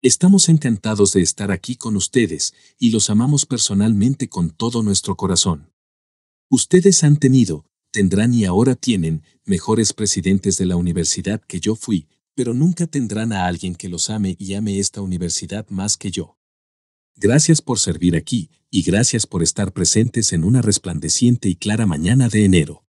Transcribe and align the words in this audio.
Estamos 0.00 0.48
encantados 0.48 1.12
de 1.12 1.20
estar 1.20 1.50
aquí 1.50 1.76
con 1.76 1.94
ustedes 1.94 2.54
y 2.78 2.88
los 2.88 3.10
amamos 3.10 3.44
personalmente 3.44 4.30
con 4.30 4.48
todo 4.48 4.82
nuestro 4.82 5.14
corazón. 5.14 5.74
Ustedes 6.48 7.04
han 7.04 7.18
tenido, 7.18 7.66
tendrán 7.90 8.32
y 8.32 8.46
ahora 8.46 8.76
tienen 8.76 9.24
mejores 9.44 9.92
presidentes 9.92 10.56
de 10.56 10.64
la 10.64 10.76
universidad 10.76 11.42
que 11.42 11.60
yo 11.60 11.76
fui, 11.76 12.08
pero 12.34 12.54
nunca 12.54 12.86
tendrán 12.86 13.32
a 13.32 13.46
alguien 13.46 13.74
que 13.74 13.88
los 13.88 14.10
ame 14.10 14.36
y 14.38 14.54
ame 14.54 14.78
esta 14.78 15.00
universidad 15.00 15.68
más 15.68 15.96
que 15.96 16.10
yo. 16.10 16.36
Gracias 17.16 17.60
por 17.60 17.78
servir 17.78 18.16
aquí, 18.16 18.50
y 18.70 18.82
gracias 18.82 19.26
por 19.26 19.42
estar 19.42 19.72
presentes 19.72 20.32
en 20.32 20.44
una 20.44 20.62
resplandeciente 20.62 21.48
y 21.48 21.56
clara 21.56 21.86
mañana 21.86 22.28
de 22.28 22.44
enero. 22.44 22.84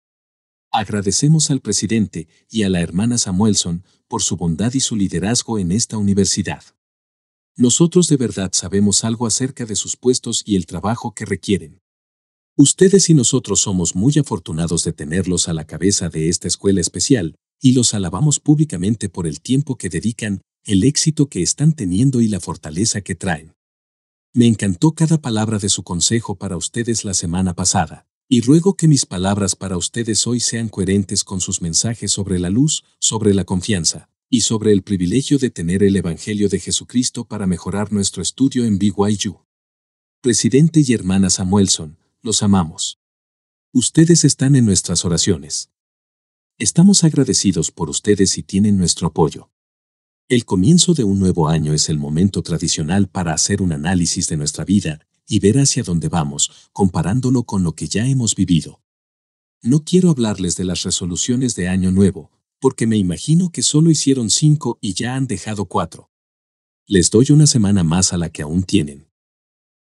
Agradecemos 0.71 1.49
al 1.49 1.61
presidente 1.61 2.27
y 2.49 2.63
a 2.63 2.69
la 2.69 2.81
hermana 2.81 3.17
Samuelson 3.17 3.83
por 4.07 4.21
su 4.21 4.37
bondad 4.37 4.73
y 4.73 4.81
su 4.81 4.95
liderazgo 4.95 5.57
en 5.57 5.71
esta 5.71 5.97
universidad. 5.97 6.63
Nosotros 7.55 8.07
de 8.07 8.17
verdad 8.17 8.51
sabemos 8.53 9.03
algo 9.03 9.25
acerca 9.25 9.65
de 9.65 9.75
sus 9.75 9.97
puestos 9.97 10.43
y 10.45 10.55
el 10.55 10.65
trabajo 10.65 11.13
que 11.13 11.25
requieren. 11.25 11.81
Ustedes 12.55 13.09
y 13.09 13.13
nosotros 13.13 13.61
somos 13.61 13.95
muy 13.95 14.13
afortunados 14.19 14.83
de 14.83 14.93
tenerlos 14.93 15.47
a 15.47 15.53
la 15.53 15.65
cabeza 15.65 16.09
de 16.09 16.29
esta 16.29 16.47
escuela 16.47 16.81
especial, 16.81 17.35
y 17.61 17.73
los 17.73 17.93
alabamos 17.93 18.39
públicamente 18.39 19.09
por 19.09 19.27
el 19.27 19.41
tiempo 19.41 19.77
que 19.77 19.89
dedican, 19.89 20.41
el 20.63 20.83
éxito 20.83 21.27
que 21.27 21.41
están 21.41 21.73
teniendo 21.73 22.21
y 22.21 22.27
la 22.27 22.39
fortaleza 22.39 23.01
que 23.01 23.15
traen. 23.15 23.55
Me 24.33 24.45
encantó 24.45 24.91
cada 24.91 25.19
palabra 25.21 25.57
de 25.57 25.69
su 25.69 25.83
consejo 25.83 26.35
para 26.35 26.57
ustedes 26.57 27.03
la 27.03 27.13
semana 27.13 27.55
pasada, 27.55 28.07
y 28.27 28.41
ruego 28.41 28.75
que 28.75 28.87
mis 28.87 29.05
palabras 29.05 29.55
para 29.55 29.75
ustedes 29.75 30.27
hoy 30.27 30.39
sean 30.39 30.69
coherentes 30.69 31.23
con 31.23 31.41
sus 31.41 31.61
mensajes 31.61 32.11
sobre 32.11 32.37
la 32.37 32.51
luz, 32.51 32.83
sobre 32.99 33.33
la 33.33 33.43
confianza, 33.43 34.09
y 34.29 34.41
sobre 34.41 34.71
el 34.71 34.83
privilegio 34.83 35.39
de 35.39 35.49
tener 35.49 35.81
el 35.81 35.95
Evangelio 35.95 36.47
de 36.49 36.59
Jesucristo 36.59 37.25
para 37.25 37.47
mejorar 37.47 37.91
nuestro 37.91 38.21
estudio 38.21 38.65
en 38.65 38.77
BYU. 38.77 39.43
Presidente 40.21 40.83
y 40.85 40.93
hermana 40.93 41.31
Samuelson, 41.31 41.97
los 42.21 42.43
amamos. 42.43 42.99
Ustedes 43.73 44.23
están 44.25 44.55
en 44.55 44.65
nuestras 44.65 45.05
oraciones. 45.05 45.71
Estamos 46.61 47.05
agradecidos 47.05 47.71
por 47.71 47.89
ustedes 47.89 48.37
y 48.37 48.43
tienen 48.43 48.77
nuestro 48.77 49.07
apoyo. 49.07 49.49
El 50.27 50.43
comienzo 50.43 50.93
de 50.93 51.05
un 51.05 51.17
nuevo 51.17 51.47
año 51.47 51.71
es 51.73 51.87
el 51.87 51.97
momento 51.97 52.43
tradicional 52.43 53.07
para 53.07 53.31
hacer 53.31 53.61
un 53.61 53.71
análisis 53.71 54.27
de 54.27 54.35
nuestra 54.35 54.65
vida 54.65 54.99
y 55.25 55.39
ver 55.39 55.57
hacia 55.57 55.83
dónde 55.83 56.09
vamos, 56.09 56.51
comparándolo 56.73 57.43
con 57.43 57.63
lo 57.63 57.75
que 57.75 57.87
ya 57.87 58.05
hemos 58.05 58.35
vivido. 58.35 58.81
No 59.61 59.85
quiero 59.85 60.09
hablarles 60.09 60.57
de 60.57 60.65
las 60.65 60.83
resoluciones 60.83 61.55
de 61.55 61.69
Año 61.69 61.91
Nuevo, 61.93 62.29
porque 62.59 62.87
me 62.87 62.97
imagino 62.97 63.53
que 63.53 63.61
solo 63.61 63.89
hicieron 63.89 64.29
cinco 64.29 64.79
y 64.81 64.95
ya 64.95 65.15
han 65.15 65.27
dejado 65.27 65.63
cuatro. 65.63 66.11
Les 66.87 67.09
doy 67.09 67.27
una 67.29 67.47
semana 67.47 67.85
más 67.85 68.11
a 68.11 68.17
la 68.17 68.31
que 68.31 68.41
aún 68.41 68.63
tienen. 68.63 69.07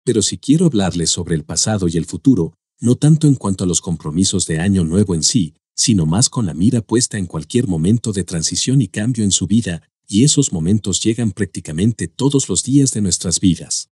Pero 0.04 0.22
si 0.22 0.38
quiero 0.38 0.68
hablarles 0.68 1.10
sobre 1.10 1.34
el 1.34 1.44
pasado 1.44 1.88
y 1.88 1.98
el 1.98 2.06
futuro, 2.06 2.54
no 2.80 2.98
tanto 2.98 3.26
en 3.26 3.34
cuanto 3.34 3.64
a 3.64 3.68
los 3.68 3.82
compromisos 3.82 4.46
de 4.46 4.60
Año 4.60 4.84
Nuevo 4.84 5.16
en 5.16 5.24
sí, 5.24 5.56
sino 5.78 6.08
más 6.08 6.28
con 6.28 6.48
la 6.48 6.56
mira 6.56 6.82
puesta 6.82 7.20
en 7.20 7.28
cualquier 7.28 7.68
momento 7.68 8.12
de 8.12 8.24
transición 8.24 8.82
y 8.82 8.88
cambio 8.88 9.24
en 9.24 9.32
su 9.32 9.46
vida, 9.46 9.84
y 10.08 10.24
esos 10.24 10.52
momentos 10.52 11.04
llegan 11.04 11.32
prácticamente 11.32 12.08
todos 12.08 12.50
los 12.50 12.64
días 12.64 12.92
de 12.92 13.02
nuestras 13.02 13.40
vidas. 13.40 13.92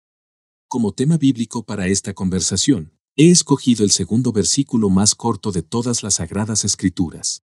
Como 0.68 0.92
tema 0.92 1.18
bíblico 1.18 1.64
para 1.64 1.88
esta 1.88 2.14
conversación, 2.14 2.92
he 3.16 3.30
escogido 3.30 3.86
el 3.86 3.92
segundo 3.92 4.34
versículo 4.34 4.90
más 4.90 5.16
corto 5.16 5.54
de 5.54 5.64
todas 5.64 6.04
las 6.04 6.16
sagradas 6.16 6.66
escrituras. 6.66 7.44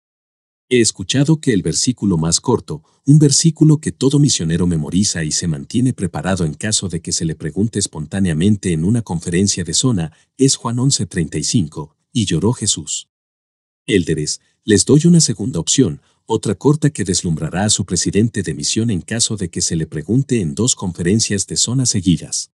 He 0.70 0.80
escuchado 0.80 1.42
que 1.42 1.52
el 1.52 1.62
versículo 1.62 2.18
más 2.18 2.40
corto, 2.40 2.84
un 3.06 3.20
versículo 3.20 3.80
que 3.80 3.92
todo 3.92 4.18
misionero 4.18 4.66
memoriza 4.66 5.26
y 5.26 5.32
se 5.32 5.48
mantiene 5.48 5.92
preparado 5.92 6.46
en 6.46 6.54
caso 6.54 6.88
de 6.88 7.02
que 7.02 7.12
se 7.12 7.26
le 7.26 7.36
pregunte 7.36 7.80
espontáneamente 7.80 8.72
en 8.72 8.86
una 8.86 9.02
conferencia 9.02 9.66
de 9.66 9.74
zona, 9.74 10.14
es 10.38 10.56
Juan 10.56 10.78
11:35, 10.78 11.98
y 12.14 12.26
lloró 12.26 12.54
Jesús. 12.54 13.11
Elderes, 13.96 14.42
les 14.64 14.86
doy 14.86 15.02
una 15.06 15.22
segunda 15.22 15.60
opción, 15.60 16.02
otra 16.26 16.56
corta 16.56 16.90
que 16.92 17.04
deslumbrará 17.04 17.66
a 17.66 17.70
su 17.70 17.86
presidente 17.86 18.44
de 18.44 18.54
misión 18.54 18.90
en 18.90 19.02
caso 19.02 19.38
de 19.38 19.50
que 19.50 19.62
se 19.62 19.76
le 19.76 19.88
pregunte 19.88 20.40
en 20.40 20.56
dos 20.56 20.76
conferencias 20.76 21.48
de 21.48 21.58
zona 21.58 21.86
seguidas. 21.86 22.52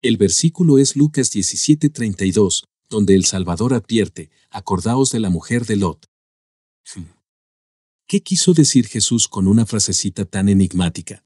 El 0.00 0.16
versículo 0.16 0.78
es 0.78 0.96
Lucas 0.96 1.30
17:32, 1.30 2.64
donde 2.88 3.14
el 3.14 3.24
Salvador 3.24 3.74
advierte, 3.74 4.30
acordaos 4.50 5.10
de 5.10 5.20
la 5.20 5.30
mujer 5.30 5.66
de 5.66 5.76
Lot. 5.76 6.06
Hmm. 6.94 7.04
¿Qué 8.06 8.22
quiso 8.22 8.52
decir 8.52 8.86
Jesús 8.86 9.28
con 9.28 9.48
una 9.48 9.66
frasecita 9.66 10.24
tan 10.24 10.48
enigmática? 10.48 11.24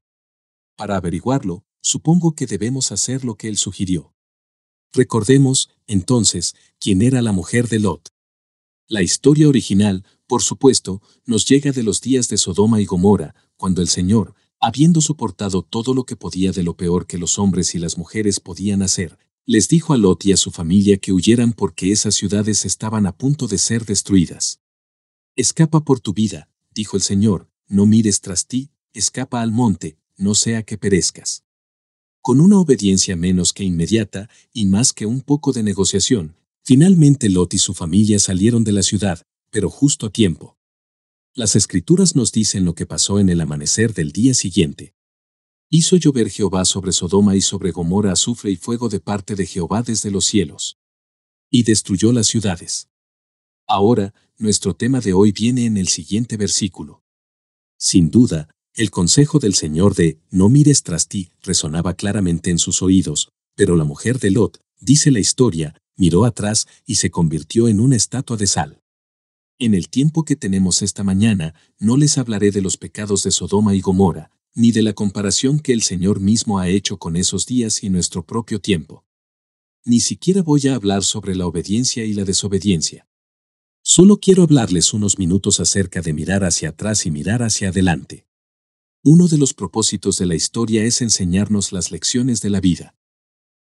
Para 0.76 0.96
averiguarlo, 0.96 1.64
supongo 1.80 2.34
que 2.34 2.46
debemos 2.46 2.92
hacer 2.92 3.24
lo 3.24 3.34
que 3.34 3.48
él 3.48 3.56
sugirió. 3.56 4.14
Recordemos, 4.92 5.70
entonces, 5.86 6.54
quién 6.78 7.02
era 7.02 7.20
la 7.20 7.32
mujer 7.32 7.68
de 7.68 7.80
Lot. 7.80 8.10
La 8.90 9.02
historia 9.02 9.50
original, 9.50 10.02
por 10.26 10.42
supuesto, 10.42 11.02
nos 11.26 11.44
llega 11.44 11.72
de 11.72 11.82
los 11.82 12.00
días 12.00 12.28
de 12.28 12.38
Sodoma 12.38 12.80
y 12.80 12.86
Gomorra, 12.86 13.34
cuando 13.58 13.82
el 13.82 13.88
Señor, 13.88 14.34
habiendo 14.60 15.02
soportado 15.02 15.60
todo 15.60 15.92
lo 15.92 16.04
que 16.04 16.16
podía 16.16 16.52
de 16.52 16.62
lo 16.62 16.74
peor 16.74 17.06
que 17.06 17.18
los 17.18 17.38
hombres 17.38 17.74
y 17.74 17.78
las 17.78 17.98
mujeres 17.98 18.40
podían 18.40 18.80
hacer, 18.80 19.18
les 19.44 19.68
dijo 19.68 19.92
a 19.92 19.98
Lot 19.98 20.24
y 20.24 20.32
a 20.32 20.38
su 20.38 20.50
familia 20.50 20.96
que 20.96 21.12
huyeran 21.12 21.52
porque 21.52 21.92
esas 21.92 22.14
ciudades 22.14 22.64
estaban 22.64 23.04
a 23.04 23.14
punto 23.14 23.46
de 23.46 23.58
ser 23.58 23.84
destruidas. 23.84 24.60
Escapa 25.36 25.84
por 25.84 26.00
tu 26.00 26.14
vida, 26.14 26.48
dijo 26.72 26.96
el 26.96 27.02
Señor, 27.02 27.50
no 27.66 27.84
mires 27.84 28.22
tras 28.22 28.46
ti, 28.46 28.70
escapa 28.94 29.42
al 29.42 29.52
monte, 29.52 29.98
no 30.16 30.34
sea 30.34 30.62
que 30.62 30.78
perezcas. 30.78 31.44
Con 32.22 32.40
una 32.40 32.58
obediencia 32.58 33.16
menos 33.16 33.52
que 33.52 33.64
inmediata 33.64 34.30
y 34.54 34.64
más 34.64 34.94
que 34.94 35.04
un 35.04 35.20
poco 35.20 35.52
de 35.52 35.62
negociación, 35.62 36.36
Finalmente 36.64 37.28
Lot 37.28 37.54
y 37.54 37.58
su 37.58 37.74
familia 37.74 38.18
salieron 38.18 38.64
de 38.64 38.72
la 38.72 38.82
ciudad, 38.82 39.22
pero 39.50 39.70
justo 39.70 40.06
a 40.06 40.10
tiempo. 40.10 40.58
Las 41.34 41.56
escrituras 41.56 42.16
nos 42.16 42.32
dicen 42.32 42.64
lo 42.64 42.74
que 42.74 42.86
pasó 42.86 43.18
en 43.18 43.28
el 43.28 43.40
amanecer 43.40 43.94
del 43.94 44.12
día 44.12 44.34
siguiente. 44.34 44.94
Hizo 45.70 45.96
llover 45.96 46.30
Jehová 46.30 46.64
sobre 46.64 46.92
Sodoma 46.92 47.36
y 47.36 47.40
sobre 47.40 47.70
Gomorra 47.70 48.12
azufre 48.12 48.50
y 48.50 48.56
fuego 48.56 48.88
de 48.88 49.00
parte 49.00 49.34
de 49.34 49.46
Jehová 49.46 49.82
desde 49.82 50.10
los 50.10 50.24
cielos. 50.24 50.78
Y 51.50 51.62
destruyó 51.62 52.12
las 52.12 52.26
ciudades. 52.26 52.88
Ahora, 53.66 54.14
nuestro 54.38 54.74
tema 54.74 55.00
de 55.00 55.12
hoy 55.12 55.32
viene 55.32 55.66
en 55.66 55.76
el 55.76 55.88
siguiente 55.88 56.36
versículo. 56.36 57.02
Sin 57.78 58.10
duda, 58.10 58.48
el 58.74 58.90
consejo 58.90 59.38
del 59.38 59.54
Señor 59.54 59.94
de 59.94 60.20
no 60.30 60.48
mires 60.48 60.82
tras 60.82 61.06
ti 61.08 61.30
resonaba 61.42 61.94
claramente 61.94 62.50
en 62.50 62.58
sus 62.58 62.80
oídos, 62.80 63.30
pero 63.54 63.76
la 63.76 63.84
mujer 63.84 64.18
de 64.18 64.30
Lot, 64.30 64.60
dice 64.80 65.10
la 65.10 65.20
historia, 65.20 65.80
miró 65.98 66.24
atrás 66.24 66.66
y 66.86 66.94
se 66.94 67.10
convirtió 67.10 67.68
en 67.68 67.80
una 67.80 67.96
estatua 67.96 68.38
de 68.38 68.46
sal. 68.46 68.80
En 69.58 69.74
el 69.74 69.90
tiempo 69.90 70.24
que 70.24 70.36
tenemos 70.36 70.80
esta 70.80 71.04
mañana, 71.04 71.54
no 71.78 71.96
les 71.96 72.16
hablaré 72.16 72.50
de 72.52 72.62
los 72.62 72.76
pecados 72.76 73.24
de 73.24 73.32
Sodoma 73.32 73.74
y 73.74 73.80
Gomorra, 73.80 74.30
ni 74.54 74.72
de 74.72 74.82
la 74.82 74.92
comparación 74.92 75.60
que 75.60 75.72
el 75.72 75.82
Señor 75.82 76.20
mismo 76.20 76.58
ha 76.58 76.68
hecho 76.68 76.98
con 76.98 77.16
esos 77.16 77.44
días 77.44 77.82
y 77.82 77.90
nuestro 77.90 78.24
propio 78.24 78.60
tiempo. 78.60 79.04
Ni 79.84 80.00
siquiera 80.00 80.42
voy 80.42 80.66
a 80.68 80.74
hablar 80.74 81.02
sobre 81.02 81.34
la 81.34 81.46
obediencia 81.46 82.04
y 82.04 82.12
la 82.12 82.24
desobediencia. 82.24 83.08
Solo 83.82 84.18
quiero 84.18 84.42
hablarles 84.42 84.92
unos 84.92 85.18
minutos 85.18 85.60
acerca 85.60 86.02
de 86.02 86.12
mirar 86.12 86.44
hacia 86.44 86.70
atrás 86.70 87.06
y 87.06 87.10
mirar 87.10 87.42
hacia 87.42 87.70
adelante. 87.70 88.26
Uno 89.02 89.28
de 89.28 89.38
los 89.38 89.54
propósitos 89.54 90.18
de 90.18 90.26
la 90.26 90.34
historia 90.34 90.84
es 90.84 91.00
enseñarnos 91.02 91.72
las 91.72 91.90
lecciones 91.90 92.40
de 92.42 92.50
la 92.50 92.60
vida. 92.60 92.94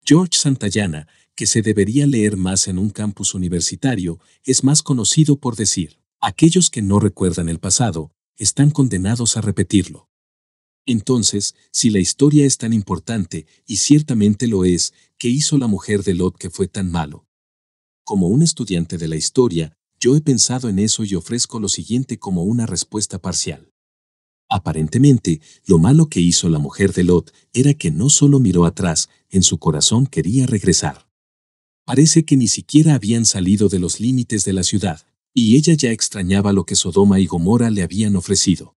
George 0.06 0.38
Santayana, 0.38 1.08
que 1.36 1.46
se 1.46 1.62
debería 1.62 2.08
leer 2.08 2.38
más 2.38 2.68
en 2.68 2.80
un 2.80 2.90
campus 2.90 3.34
universitario, 3.36 4.20
es 4.44 4.64
más 4.64 4.82
conocido 4.82 5.38
por 5.38 5.56
decir, 5.56 6.00
aquellos 6.22 6.70
que 6.70 6.82
no 6.82 7.00
recuerdan 7.00 7.50
el 7.50 7.60
pasado, 7.60 8.12
están 8.38 8.72
condenados 8.72 9.38
a 9.38 9.42
repetirlo. 9.42 10.10
Entonces, 10.86 11.56
si 11.72 11.90
la 11.90 12.00
historia 12.00 12.46
es 12.46 12.58
tan 12.58 12.72
importante, 12.72 13.48
y 13.66 13.78
ciertamente 13.78 14.48
lo 14.48 14.66
es, 14.66 14.94
¿qué 15.18 15.30
hizo 15.30 15.58
la 15.58 15.68
mujer 15.68 16.04
de 16.04 16.14
Lot 16.14 16.38
que 16.38 16.50
fue 16.50 16.68
tan 16.68 16.92
malo? 16.92 17.26
Como 18.04 18.28
un 18.28 18.44
estudiante 18.44 18.98
de 18.98 19.08
la 19.08 19.16
historia, 19.16 19.76
yo 20.00 20.16
he 20.16 20.22
pensado 20.22 20.70
en 20.70 20.78
eso 20.78 21.04
y 21.04 21.16
ofrezco 21.16 21.60
lo 21.60 21.70
siguiente 21.70 22.20
como 22.20 22.44
una 22.44 22.66
respuesta 22.66 23.20
parcial. 23.20 23.72
Aparentemente, 24.48 25.42
lo 25.66 25.80
malo 25.80 26.08
que 26.08 26.20
hizo 26.20 26.50
la 26.50 26.60
mujer 26.60 26.94
de 26.94 27.04
Lot 27.04 27.34
era 27.52 27.74
que 27.74 27.90
no 27.90 28.10
solo 28.10 28.40
miró 28.40 28.66
atrás, 28.66 29.10
en 29.30 29.42
su 29.42 29.58
corazón 29.58 30.06
quería 30.06 30.46
regresar. 30.46 31.08
Parece 31.86 32.26
que 32.26 32.36
ni 32.36 32.48
siquiera 32.48 32.96
habían 32.96 33.26
salido 33.26 33.70
de 33.70 33.78
los 33.78 34.00
límites 34.00 34.44
de 34.44 34.54
la 34.54 34.64
ciudad, 34.64 35.06
y 35.36 35.56
ella 35.56 35.76
ya 35.76 35.92
extrañaba 35.92 36.52
lo 36.52 36.66
que 36.66 36.76
Sodoma 36.76 37.20
y 37.20 37.28
Gomorra 37.28 37.70
le 37.70 37.84
habían 37.84 38.16
ofrecido. 38.16 38.76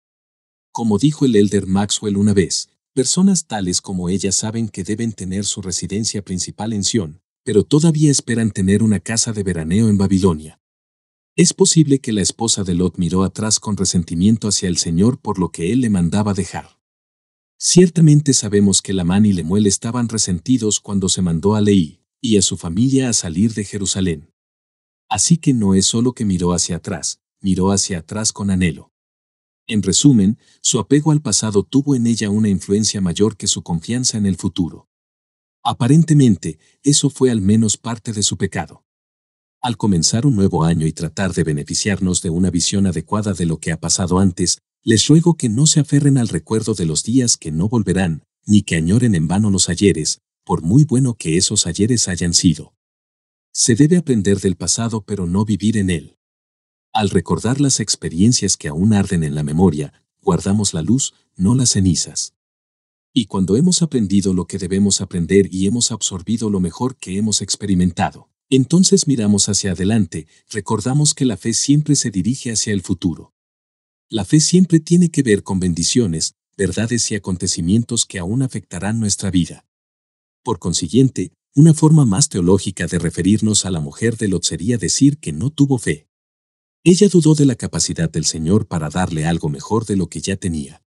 Como 0.72 0.98
dijo 0.98 1.24
el 1.24 1.36
elder 1.36 1.68
Maxwell 1.68 2.16
una 2.16 2.34
vez, 2.34 2.68
personas 2.94 3.46
tales 3.46 3.80
como 3.80 4.08
ella 4.08 4.32
saben 4.32 4.68
que 4.68 4.82
deben 4.82 5.12
tener 5.12 5.44
su 5.44 5.62
residencia 5.62 6.20
principal 6.22 6.72
en 6.72 6.82
Sion, 6.82 7.20
pero 7.44 7.62
todavía 7.62 8.10
esperan 8.10 8.50
tener 8.50 8.82
una 8.82 8.98
casa 8.98 9.32
de 9.32 9.44
veraneo 9.44 9.88
en 9.88 9.98
Babilonia. 9.98 10.60
Es 11.36 11.54
posible 11.54 12.00
que 12.00 12.12
la 12.12 12.22
esposa 12.22 12.64
de 12.64 12.74
Lot 12.74 12.98
miró 12.98 13.22
atrás 13.22 13.60
con 13.60 13.76
resentimiento 13.76 14.48
hacia 14.48 14.68
el 14.68 14.78
Señor 14.78 15.20
por 15.20 15.38
lo 15.38 15.50
que 15.50 15.72
él 15.72 15.82
le 15.82 15.90
mandaba 15.90 16.34
dejar. 16.34 16.80
Ciertamente 17.56 18.32
sabemos 18.32 18.82
que 18.82 18.94
Lamán 18.94 19.26
y 19.26 19.32
Lemuel 19.32 19.66
estaban 19.66 20.08
resentidos 20.08 20.80
cuando 20.80 21.08
se 21.08 21.22
mandó 21.22 21.54
a 21.54 21.60
Leí 21.60 22.00
y 22.20 22.36
a 22.36 22.42
su 22.42 22.56
familia 22.56 23.08
a 23.08 23.12
salir 23.12 23.54
de 23.54 23.64
Jerusalén. 23.64 24.32
Así 25.08 25.36
que 25.36 25.52
no 25.52 25.74
es 25.74 25.86
solo 25.86 26.12
que 26.12 26.24
miró 26.24 26.52
hacia 26.52 26.76
atrás, 26.76 27.20
miró 27.40 27.70
hacia 27.70 27.98
atrás 27.98 28.32
con 28.32 28.50
anhelo. 28.50 28.92
En 29.68 29.82
resumen, 29.82 30.38
su 30.60 30.78
apego 30.78 31.10
al 31.12 31.22
pasado 31.22 31.64
tuvo 31.64 31.94
en 31.94 32.06
ella 32.06 32.30
una 32.30 32.48
influencia 32.48 33.00
mayor 33.00 33.36
que 33.36 33.46
su 33.46 33.62
confianza 33.62 34.16
en 34.16 34.26
el 34.26 34.36
futuro. 34.36 34.88
Aparentemente, 35.62 36.58
eso 36.84 37.10
fue 37.10 37.30
al 37.30 37.40
menos 37.40 37.76
parte 37.76 38.12
de 38.12 38.22
su 38.22 38.36
pecado. 38.36 38.84
Al 39.60 39.76
comenzar 39.76 40.26
un 40.26 40.36
nuevo 40.36 40.62
año 40.62 40.86
y 40.86 40.92
tratar 40.92 41.32
de 41.32 41.42
beneficiarnos 41.42 42.22
de 42.22 42.30
una 42.30 42.50
visión 42.50 42.86
adecuada 42.86 43.32
de 43.32 43.46
lo 43.46 43.58
que 43.58 43.72
ha 43.72 43.80
pasado 43.80 44.20
antes, 44.20 44.58
les 44.84 45.08
ruego 45.08 45.36
que 45.36 45.48
no 45.48 45.66
se 45.66 45.80
aferren 45.80 46.18
al 46.18 46.28
recuerdo 46.28 46.74
de 46.74 46.86
los 46.86 47.02
días 47.02 47.36
que 47.36 47.50
no 47.50 47.68
volverán, 47.68 48.22
ni 48.46 48.62
que 48.62 48.76
añoren 48.76 49.16
en 49.16 49.26
vano 49.26 49.50
los 49.50 49.68
ayeres, 49.68 50.20
por 50.46 50.62
muy 50.62 50.84
bueno 50.84 51.14
que 51.14 51.36
esos 51.36 51.66
ayeres 51.66 52.06
hayan 52.06 52.32
sido. 52.32 52.72
Se 53.52 53.74
debe 53.74 53.96
aprender 53.96 54.38
del 54.38 54.54
pasado 54.54 55.02
pero 55.04 55.26
no 55.26 55.44
vivir 55.44 55.76
en 55.76 55.90
él. 55.90 56.18
Al 56.92 57.10
recordar 57.10 57.60
las 57.60 57.80
experiencias 57.80 58.56
que 58.56 58.68
aún 58.68 58.92
arden 58.92 59.24
en 59.24 59.34
la 59.34 59.42
memoria, 59.42 59.92
guardamos 60.22 60.72
la 60.72 60.82
luz, 60.82 61.14
no 61.34 61.56
las 61.56 61.70
cenizas. 61.70 62.34
Y 63.12 63.26
cuando 63.26 63.56
hemos 63.56 63.82
aprendido 63.82 64.34
lo 64.34 64.46
que 64.46 64.58
debemos 64.58 65.00
aprender 65.00 65.52
y 65.52 65.66
hemos 65.66 65.90
absorbido 65.90 66.48
lo 66.48 66.60
mejor 66.60 66.96
que 66.96 67.18
hemos 67.18 67.42
experimentado, 67.42 68.30
entonces 68.48 69.08
miramos 69.08 69.48
hacia 69.48 69.72
adelante, 69.72 70.28
recordamos 70.50 71.12
que 71.12 71.24
la 71.24 71.36
fe 71.36 71.54
siempre 71.54 71.96
se 71.96 72.12
dirige 72.12 72.52
hacia 72.52 72.72
el 72.72 72.82
futuro. 72.82 73.34
La 74.08 74.24
fe 74.24 74.38
siempre 74.38 74.78
tiene 74.78 75.10
que 75.10 75.24
ver 75.24 75.42
con 75.42 75.58
bendiciones, 75.58 76.36
verdades 76.56 77.10
y 77.10 77.16
acontecimientos 77.16 78.04
que 78.04 78.20
aún 78.20 78.42
afectarán 78.42 79.00
nuestra 79.00 79.32
vida. 79.32 79.66
Por 80.46 80.60
consiguiente, 80.60 81.32
una 81.56 81.74
forma 81.74 82.06
más 82.06 82.28
teológica 82.28 82.86
de 82.86 83.00
referirnos 83.00 83.66
a 83.66 83.72
la 83.72 83.80
mujer 83.80 84.16
de 84.16 84.28
Lot 84.28 84.44
sería 84.44 84.78
decir 84.78 85.18
que 85.18 85.32
no 85.32 85.50
tuvo 85.50 85.76
fe. 85.76 86.06
Ella 86.84 87.08
dudó 87.08 87.34
de 87.34 87.46
la 87.46 87.56
capacidad 87.56 88.08
del 88.08 88.24
Señor 88.24 88.68
para 88.68 88.88
darle 88.88 89.26
algo 89.26 89.48
mejor 89.48 89.86
de 89.86 89.96
lo 89.96 90.06
que 90.06 90.20
ya 90.20 90.36
tenía. 90.36 90.84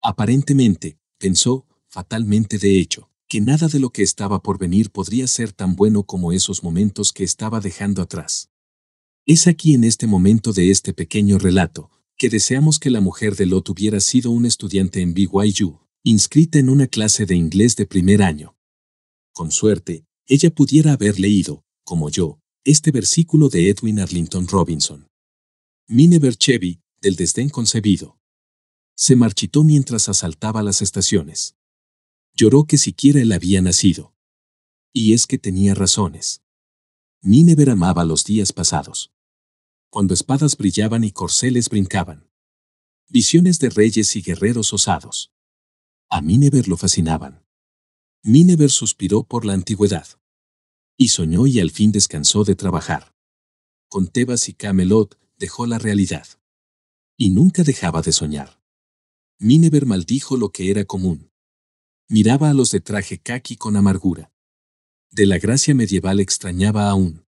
Aparentemente, 0.00 1.00
pensó, 1.18 1.66
fatalmente 1.88 2.58
de 2.58 2.78
hecho, 2.78 3.10
que 3.26 3.40
nada 3.40 3.66
de 3.66 3.80
lo 3.80 3.90
que 3.90 4.04
estaba 4.04 4.40
por 4.40 4.56
venir 4.56 4.92
podría 4.92 5.26
ser 5.26 5.50
tan 5.50 5.74
bueno 5.74 6.04
como 6.04 6.30
esos 6.30 6.62
momentos 6.62 7.12
que 7.12 7.24
estaba 7.24 7.58
dejando 7.58 8.02
atrás. 8.02 8.50
Es 9.26 9.48
aquí 9.48 9.74
en 9.74 9.82
este 9.82 10.06
momento 10.06 10.52
de 10.52 10.70
este 10.70 10.92
pequeño 10.92 11.40
relato, 11.40 11.90
que 12.16 12.28
deseamos 12.28 12.78
que 12.78 12.90
la 12.90 13.00
mujer 13.00 13.34
de 13.34 13.46
Lot 13.46 13.68
hubiera 13.68 13.98
sido 13.98 14.30
un 14.30 14.46
estudiante 14.46 15.00
en 15.00 15.12
BYU, 15.12 15.80
inscrita 16.04 16.60
en 16.60 16.68
una 16.68 16.86
clase 16.86 17.26
de 17.26 17.34
inglés 17.34 17.74
de 17.74 17.86
primer 17.86 18.22
año. 18.22 18.55
Con 19.36 19.50
suerte, 19.50 20.06
ella 20.26 20.48
pudiera 20.48 20.94
haber 20.94 21.20
leído, 21.20 21.62
como 21.84 22.08
yo, 22.08 22.40
este 22.64 22.90
versículo 22.90 23.50
de 23.50 23.68
Edwin 23.68 24.00
Arlington 24.00 24.48
Robinson. 24.48 25.10
Mine 25.86 26.18
Chevy, 26.32 26.80
del 27.02 27.16
desdén 27.16 27.50
concebido. 27.50 28.18
Se 28.94 29.14
marchitó 29.14 29.62
mientras 29.62 30.08
asaltaba 30.08 30.62
las 30.62 30.80
estaciones. 30.80 31.54
Lloró 32.32 32.64
que 32.64 32.78
siquiera 32.78 33.20
él 33.20 33.30
había 33.30 33.60
nacido. 33.60 34.14
Y 34.94 35.12
es 35.12 35.26
que 35.26 35.36
tenía 35.36 35.74
razones. 35.74 36.40
Minever 37.20 37.68
amaba 37.68 38.06
los 38.06 38.24
días 38.24 38.54
pasados. 38.54 39.12
Cuando 39.90 40.14
espadas 40.14 40.56
brillaban 40.56 41.04
y 41.04 41.10
corceles 41.10 41.68
brincaban. 41.68 42.30
Visiones 43.10 43.58
de 43.58 43.68
reyes 43.68 44.16
y 44.16 44.22
guerreros 44.22 44.72
osados. 44.72 45.30
A 46.08 46.22
Minever 46.22 46.68
lo 46.68 46.78
fascinaban. 46.78 47.45
Minever 48.28 48.72
suspiró 48.72 49.22
por 49.22 49.44
la 49.44 49.52
antigüedad. 49.52 50.04
Y 50.96 51.10
soñó 51.10 51.46
y 51.46 51.60
al 51.60 51.70
fin 51.70 51.92
descansó 51.92 52.42
de 52.42 52.56
trabajar. 52.56 53.14
Con 53.86 54.08
Tebas 54.08 54.48
y 54.48 54.54
Camelot 54.54 55.16
dejó 55.38 55.64
la 55.64 55.78
realidad. 55.78 56.26
Y 57.16 57.30
nunca 57.30 57.62
dejaba 57.62 58.02
de 58.02 58.10
soñar. 58.10 58.60
Minever 59.38 59.86
maldijo 59.86 60.36
lo 60.36 60.50
que 60.50 60.72
era 60.72 60.84
común. 60.84 61.30
Miraba 62.08 62.50
a 62.50 62.52
los 62.52 62.72
de 62.72 62.80
traje 62.80 63.18
kaki 63.18 63.54
con 63.54 63.76
amargura. 63.76 64.32
De 65.12 65.24
la 65.24 65.38
gracia 65.38 65.76
medieval 65.76 66.18
extrañaba 66.18 66.90
aún. 66.90 67.24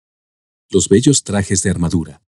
Los 0.69 0.91
bellos 0.91 1.25
trajes 1.25 1.63
de 1.63 1.71
armadura. 1.71 2.23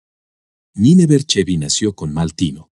Minever 0.73 1.25
Chevy 1.25 1.57
nació 1.57 1.95
con 1.95 2.13
mal 2.13 2.33
tino. 2.33 2.71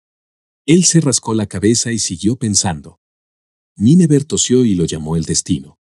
Él 0.66 0.86
se 0.86 1.02
rascó 1.02 1.34
la 1.34 1.48
cabeza 1.48 1.92
y 1.92 2.00
siguió 2.00 2.38
pensando. 2.38 3.03
Minever 3.76 4.26
tosió 4.26 4.66
y 4.66 4.76
lo 4.76 4.86
llamó 4.86 5.16
el 5.16 5.24
destino. 5.24 5.80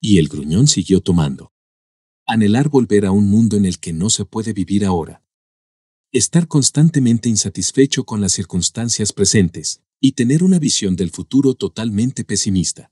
Y 0.00 0.18
el 0.18 0.28
gruñón 0.28 0.68
siguió 0.68 1.00
tomando. 1.00 1.52
Anhelar 2.26 2.68
volver 2.68 3.06
a 3.06 3.10
un 3.10 3.28
mundo 3.28 3.56
en 3.56 3.64
el 3.64 3.78
que 3.78 3.92
no 3.92 4.10
se 4.10 4.24
puede 4.24 4.52
vivir 4.52 4.84
ahora. 4.84 5.22
Estar 6.12 6.46
constantemente 6.46 7.28
insatisfecho 7.28 8.04
con 8.04 8.20
las 8.20 8.32
circunstancias 8.32 9.12
presentes 9.12 9.82
y 10.00 10.12
tener 10.12 10.42
una 10.42 10.58
visión 10.58 10.96
del 10.96 11.10
futuro 11.10 11.54
totalmente 11.54 12.24
pesimista 12.24 12.90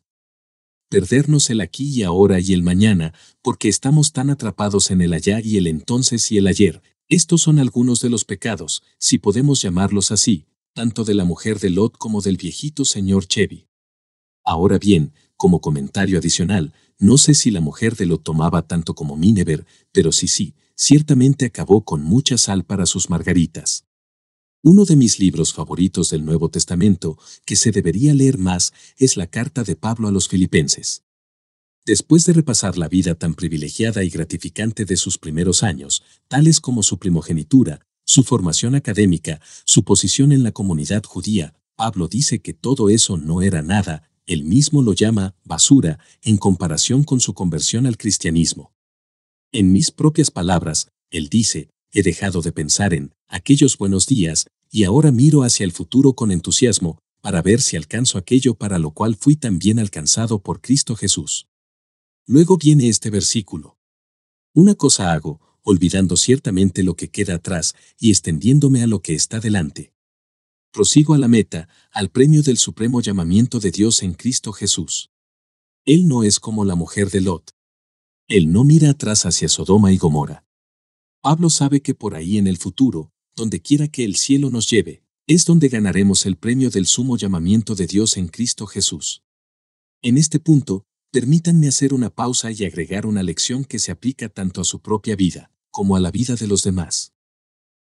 perdernos 0.89 1.51
el 1.51 1.61
aquí 1.61 1.89
y 1.89 2.03
ahora 2.03 2.41
y 2.41 2.53
el 2.53 2.63
mañana, 2.63 3.13
porque 3.43 3.69
estamos 3.69 4.13
tan 4.13 4.31
atrapados 4.31 4.91
en 4.91 5.01
el 5.01 5.13
ayer 5.13 5.45
y 5.45 5.57
el 5.57 5.67
entonces 5.67 6.31
y 6.31 6.39
el 6.39 6.47
ayer. 6.47 6.83
Estos 7.09 7.43
son 7.43 7.59
algunos 7.59 8.01
de 8.01 8.11
los 8.11 8.25
pecados, 8.25 8.83
si 8.99 9.19
podemos 9.19 9.63
llamarlos 9.63 10.11
así, 10.11 10.47
tanto 10.75 11.05
de 11.05 11.15
la 11.15 11.25
mujer 11.25 11.61
de 11.61 11.71
Lot 11.71 11.97
como 11.97 12.21
del 12.21 12.37
viejito 12.37 12.85
señor 12.85 13.27
Chevy. 13.27 13.69
Ahora 14.47 14.79
bien, 14.79 15.13
como 15.37 15.61
comentario 15.61 16.19
adicional, 16.19 16.73
no 16.99 17.19
sé 17.19 17.35
si 17.35 17.51
la 17.51 17.61
mujer 17.61 17.97
de 17.97 18.07
Lot 18.07 18.23
tomaba 18.23 18.63
tanto 18.63 18.95
como 18.95 19.17
Minever, 19.17 19.67
pero 19.93 20.13
sí 20.13 20.29
sí, 20.29 20.55
ciertamente 20.77 21.47
acabó 21.47 21.85
con 21.85 22.03
mucha 22.03 22.39
sal 22.39 22.65
para 22.65 22.87
sus 22.87 23.11
margaritas. 23.11 23.85
Uno 24.63 24.85
de 24.85 24.95
mis 24.95 25.19
libros 25.19 25.53
favoritos 25.53 26.11
del 26.11 26.25
Nuevo 26.25 26.49
Testamento, 26.49 27.19
que 27.45 27.57
se 27.57 27.73
debería 27.73 28.15
leer 28.15 28.39
más, 28.39 28.73
es 28.97 29.17
la 29.17 29.27
carta 29.27 29.65
de 29.65 29.75
Pablo 29.75 30.07
a 30.09 30.13
los 30.13 30.29
filipenses. 30.29 31.03
Después 31.85 32.25
de 32.25 32.33
repasar 32.33 32.79
la 32.79 32.89
vida 32.89 33.17
tan 33.17 33.35
privilegiada 33.35 34.05
y 34.05 34.11
gratificante 34.11 34.85
de 34.85 34.97
sus 34.97 35.19
primeros 35.19 35.65
años, 35.65 36.03
tales 36.29 36.61
como 36.61 36.85
su 36.85 36.99
primogenitura, 36.99 37.81
su 38.05 38.23
formación 38.23 38.77
académica, 38.77 39.41
su 39.65 39.85
posición 39.85 40.31
en 40.31 40.45
la 40.45 40.53
comunidad 40.53 41.03
judía, 41.05 41.55
Pablo 41.75 42.09
dice 42.09 42.41
que 42.41 42.55
todo 42.55 42.89
eso 42.89 43.17
no 43.17 43.43
era 43.43 43.63
nada, 43.63 44.09
él 44.27 44.45
mismo 44.45 44.83
lo 44.83 44.93
llama 44.93 45.35
basura 45.45 45.99
en 46.23 46.37
comparación 46.37 47.05
con 47.05 47.21
su 47.21 47.33
conversión 47.33 47.87
al 47.87 47.97
cristianismo. 47.97 48.73
En 49.53 49.73
mis 49.73 49.91
propias 49.91 50.31
palabras, 50.31 50.89
él 51.11 51.29
dice, 51.29 51.71
he 51.93 52.03
dejado 52.03 52.43
de 52.43 52.53
pensar 52.53 52.93
en 52.93 53.15
aquellos 53.29 53.79
buenos 53.79 54.07
días 54.07 54.47
y 54.71 54.85
ahora 54.85 55.13
miro 55.13 55.45
hacia 55.45 55.65
el 55.65 55.73
futuro 55.73 56.15
con 56.15 56.33
entusiasmo, 56.33 56.99
para 57.21 57.43
ver 57.43 57.61
si 57.63 57.77
alcanzo 57.77 58.19
aquello 58.19 58.55
para 58.55 58.79
lo 58.79 58.91
cual 58.91 59.17
fui 59.17 59.37
también 59.37 59.79
alcanzado 59.79 60.41
por 60.41 60.61
Cristo 60.61 60.95
Jesús. 60.95 61.47
Luego 62.27 62.57
viene 62.59 62.89
este 62.89 63.11
versículo. 63.11 63.79
Una 64.53 64.75
cosa 64.75 65.13
hago, 65.13 65.41
olvidando 65.63 66.17
ciertamente 66.17 66.83
lo 66.83 66.95
que 66.95 67.09
queda 67.09 67.37
atrás 67.37 67.75
y 67.99 68.11
extendiéndome 68.11 68.83
a 68.83 68.87
lo 68.87 69.01
que 69.01 69.15
está 69.15 69.41
delante. 69.41 69.93
Prosigo 70.73 71.15
a 71.15 71.19
la 71.19 71.29
meta, 71.29 71.69
al 71.91 72.11
premio 72.11 72.43
del 72.43 72.59
supremo 72.59 73.01
llamamiento 73.01 73.61
de 73.61 73.71
Dios 73.71 74.03
en 74.03 74.15
Cristo 74.15 74.53
Jesús. 74.53 75.11
Él 75.85 76.09
no 76.09 76.23
es 76.23 76.41
como 76.41 76.65
la 76.65 76.75
mujer 76.75 77.11
de 77.11 77.21
Lot. 77.21 77.51
Él 78.29 78.53
no 78.53 78.65
mira 78.65 78.91
atrás 78.91 79.25
hacia 79.25 79.49
Sodoma 79.49 79.93
y 79.93 79.99
Gomorra. 79.99 80.45
Pablo 81.23 81.49
sabe 81.49 81.81
que 81.81 81.95
por 81.95 82.15
ahí 82.15 82.39
en 82.39 82.47
el 82.47 82.57
futuro, 82.57 83.13
donde 83.35 83.61
quiera 83.61 83.89
que 83.89 84.05
el 84.05 84.17
cielo 84.17 84.51
nos 84.51 84.69
lleve, 84.69 85.03
es 85.27 85.45
donde 85.45 85.69
ganaremos 85.69 86.25
el 86.27 86.37
premio 86.37 86.71
del 86.71 86.87
sumo 86.87 87.17
llamamiento 87.17 87.75
de 87.75 87.87
Dios 87.87 88.17
en 88.17 88.29
Cristo 88.29 88.67
Jesús. 88.67 89.23
En 90.03 90.19
este 90.19 90.39
punto, 90.39 90.85
permítanme 91.11 91.69
hacer 91.69 91.95
una 91.95 92.11
pausa 92.11 92.51
y 92.53 92.65
agregar 92.65 93.07
una 93.07 93.23
lección 93.23 93.65
que 93.65 93.79
se 93.79 93.91
aplica 93.91 94.29
tanto 94.29 94.61
a 94.61 94.65
su 94.65 94.81
propia 94.81 95.17
vida, 95.17 95.51
como 95.71 95.97
a 95.97 96.01
la 96.01 96.11
vida 96.11 96.37
de 96.37 96.47
los 96.47 96.63
demás. 96.63 97.13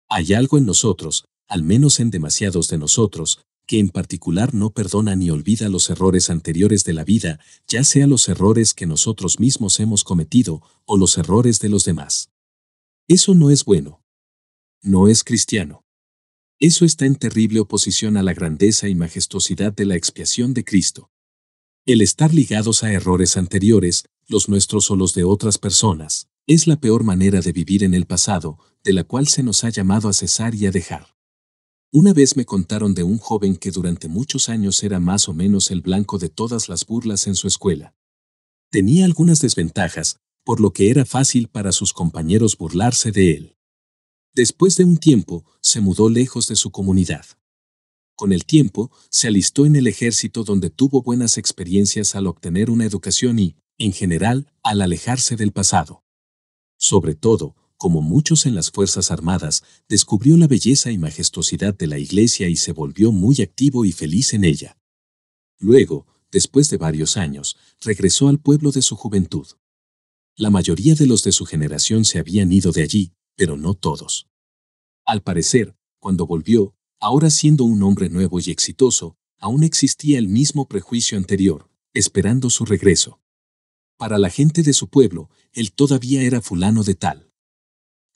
Hay 0.09 0.33
algo 0.33 0.57
en 0.57 0.65
nosotros, 0.65 1.25
al 1.53 1.61
menos 1.61 1.99
en 1.99 2.09
demasiados 2.09 2.67
de 2.69 2.79
nosotros, 2.79 3.45
que 3.67 3.77
en 3.77 3.89
particular 3.89 4.55
no 4.55 4.71
perdona 4.71 5.15
ni 5.15 5.29
olvida 5.29 5.69
los 5.69 5.87
errores 5.91 6.31
anteriores 6.31 6.83
de 6.83 6.93
la 6.93 7.03
vida, 7.03 7.39
ya 7.67 7.83
sea 7.83 8.07
los 8.07 8.27
errores 8.27 8.73
que 8.73 8.87
nosotros 8.87 9.39
mismos 9.39 9.79
hemos 9.79 10.03
cometido 10.03 10.63
o 10.85 10.97
los 10.97 11.15
errores 11.19 11.59
de 11.59 11.69
los 11.69 11.85
demás. 11.85 12.31
Eso 13.07 13.35
no 13.35 13.51
es 13.51 13.65
bueno. 13.65 14.01
No 14.81 15.07
es 15.07 15.23
cristiano. 15.23 15.85
Eso 16.59 16.85
está 16.85 17.05
en 17.05 17.17
terrible 17.17 17.59
oposición 17.59 18.17
a 18.17 18.23
la 18.23 18.33
grandeza 18.33 18.89
y 18.89 18.95
majestuosidad 18.95 19.73
de 19.73 19.85
la 19.85 19.95
expiación 19.95 20.55
de 20.55 20.65
Cristo. 20.65 21.11
El 21.85 22.01
estar 22.01 22.33
ligados 22.33 22.83
a 22.83 22.91
errores 22.91 23.37
anteriores, 23.37 24.05
los 24.27 24.49
nuestros 24.49 24.89
o 24.89 24.95
los 24.95 25.13
de 25.13 25.23
otras 25.23 25.59
personas, 25.59 26.29
es 26.47 26.65
la 26.65 26.77
peor 26.77 27.03
manera 27.03 27.41
de 27.41 27.51
vivir 27.51 27.83
en 27.83 27.93
el 27.93 28.07
pasado, 28.07 28.57
de 28.83 28.93
la 28.93 29.03
cual 29.03 29.27
se 29.27 29.43
nos 29.43 29.63
ha 29.63 29.69
llamado 29.69 30.09
a 30.09 30.13
cesar 30.13 30.55
y 30.55 30.65
a 30.65 30.71
dejar. 30.71 31.12
Una 31.95 32.11
vez 32.11 32.35
me 32.35 32.43
contaron 32.43 32.95
de 32.95 33.03
un 33.03 33.19
joven 33.19 33.55
que 33.55 33.69
durante 33.69 34.07
muchos 34.07 34.49
años 34.49 34.81
era 34.81 34.99
más 34.99 35.29
o 35.29 35.33
menos 35.35 35.69
el 35.69 35.81
blanco 35.81 36.17
de 36.17 36.27
todas 36.27 36.67
las 36.67 36.87
burlas 36.87 37.27
en 37.27 37.35
su 37.35 37.47
escuela. 37.47 37.93
Tenía 38.71 39.05
algunas 39.05 39.39
desventajas, 39.41 40.17
por 40.43 40.59
lo 40.59 40.73
que 40.73 40.89
era 40.89 41.05
fácil 41.05 41.49
para 41.49 41.71
sus 41.71 41.93
compañeros 41.93 42.57
burlarse 42.57 43.11
de 43.11 43.35
él. 43.35 43.57
Después 44.33 44.75
de 44.75 44.85
un 44.85 44.97
tiempo, 44.97 45.45
se 45.61 45.81
mudó 45.81 46.09
lejos 46.09 46.47
de 46.47 46.55
su 46.55 46.71
comunidad. 46.71 47.27
Con 48.15 48.33
el 48.33 48.45
tiempo, 48.45 48.89
se 49.11 49.27
alistó 49.27 49.67
en 49.67 49.75
el 49.75 49.85
ejército 49.85 50.43
donde 50.43 50.71
tuvo 50.71 51.03
buenas 51.03 51.37
experiencias 51.37 52.15
al 52.15 52.25
obtener 52.25 52.71
una 52.71 52.85
educación 52.85 53.37
y, 53.37 53.55
en 53.77 53.93
general, 53.93 54.51
al 54.63 54.81
alejarse 54.81 55.35
del 55.35 55.51
pasado. 55.51 56.03
Sobre 56.75 57.13
todo, 57.13 57.55
como 57.77 58.01
muchos 58.01 58.45
en 58.45 58.55
las 58.55 58.71
Fuerzas 58.71 59.11
Armadas, 59.11 59.63
descubrió 59.89 60.37
la 60.37 60.47
belleza 60.47 60.91
y 60.91 60.97
majestuosidad 60.97 61.75
de 61.75 61.87
la 61.87 61.99
iglesia 61.99 62.47
y 62.49 62.55
se 62.55 62.71
volvió 62.71 63.11
muy 63.11 63.41
activo 63.41 63.85
y 63.85 63.91
feliz 63.91 64.33
en 64.33 64.45
ella. 64.45 64.77
Luego, 65.59 66.07
después 66.31 66.69
de 66.69 66.77
varios 66.77 67.17
años, 67.17 67.57
regresó 67.81 68.27
al 68.27 68.39
pueblo 68.39 68.71
de 68.71 68.81
su 68.81 68.95
juventud. 68.95 69.47
La 70.35 70.49
mayoría 70.49 70.95
de 70.95 71.05
los 71.05 71.23
de 71.23 71.31
su 71.31 71.45
generación 71.45 72.05
se 72.05 72.19
habían 72.19 72.51
ido 72.51 72.71
de 72.71 72.81
allí, 72.81 73.13
pero 73.35 73.57
no 73.57 73.73
todos. 73.73 74.27
Al 75.05 75.21
parecer, 75.21 75.75
cuando 75.99 76.25
volvió, 76.25 76.75
ahora 76.99 77.29
siendo 77.29 77.65
un 77.65 77.83
hombre 77.83 78.09
nuevo 78.09 78.39
y 78.39 78.49
exitoso, 78.49 79.17
aún 79.37 79.63
existía 79.63 80.17
el 80.17 80.27
mismo 80.27 80.67
prejuicio 80.67 81.17
anterior, 81.17 81.69
esperando 81.93 82.49
su 82.49 82.65
regreso. 82.65 83.19
Para 83.97 84.17
la 84.17 84.29
gente 84.29 84.63
de 84.63 84.73
su 84.73 84.87
pueblo, 84.87 85.29
él 85.51 85.71
todavía 85.73 86.23
era 86.23 86.41
fulano 86.41 86.83
de 86.83 86.95
tal. 86.95 87.32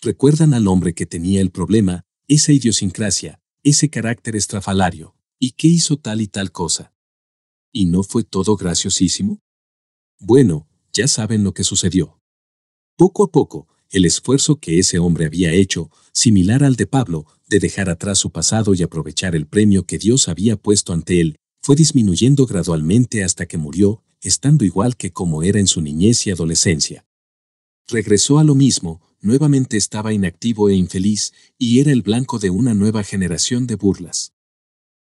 Recuerdan 0.01 0.53
al 0.53 0.67
hombre 0.67 0.93
que 0.93 1.07
tenía 1.07 1.41
el 1.41 1.49
problema, 1.49 2.05
esa 2.27 2.51
idiosincrasia, 2.51 3.41
ese 3.63 3.89
carácter 3.89 4.35
estrafalario, 4.35 5.15
y 5.39 5.51
qué 5.51 5.67
hizo 5.67 5.97
tal 5.97 6.21
y 6.21 6.27
tal 6.27 6.51
cosa. 6.51 6.93
¿Y 7.71 7.85
no 7.85 8.03
fue 8.03 8.23
todo 8.23 8.55
graciosísimo? 8.55 9.41
Bueno, 10.19 10.67
ya 10.93 11.07
saben 11.07 11.43
lo 11.43 11.53
que 11.53 11.63
sucedió. 11.63 12.21
Poco 12.95 13.23
a 13.23 13.31
poco, 13.31 13.67
el 13.89 14.05
esfuerzo 14.05 14.59
que 14.59 14.77
ese 14.79 14.99
hombre 14.99 15.25
había 15.25 15.51
hecho, 15.51 15.89
similar 16.11 16.63
al 16.63 16.75
de 16.75 16.85
Pablo, 16.85 17.25
de 17.47 17.59
dejar 17.59 17.89
atrás 17.89 18.19
su 18.19 18.31
pasado 18.31 18.75
y 18.75 18.83
aprovechar 18.83 19.35
el 19.35 19.47
premio 19.47 19.85
que 19.85 19.97
Dios 19.97 20.27
había 20.27 20.57
puesto 20.57 20.93
ante 20.93 21.21
él, 21.21 21.37
fue 21.61 21.75
disminuyendo 21.75 22.45
gradualmente 22.45 23.23
hasta 23.23 23.47
que 23.47 23.57
murió, 23.57 24.03
estando 24.21 24.63
igual 24.63 24.95
que 24.95 25.11
como 25.11 25.43
era 25.43 25.59
en 25.59 25.67
su 25.67 25.81
niñez 25.81 26.27
y 26.27 26.31
adolescencia. 26.31 27.05
Regresó 27.87 28.39
a 28.39 28.43
lo 28.43 28.53
mismo, 28.53 29.01
nuevamente 29.21 29.77
estaba 29.77 30.13
inactivo 30.13 30.69
e 30.69 30.75
infeliz 30.75 31.33
y 31.57 31.79
era 31.79 31.91
el 31.91 32.01
blanco 32.01 32.39
de 32.39 32.49
una 32.49 32.73
nueva 32.73 33.03
generación 33.03 33.67
de 33.67 33.75
burlas. 33.75 34.33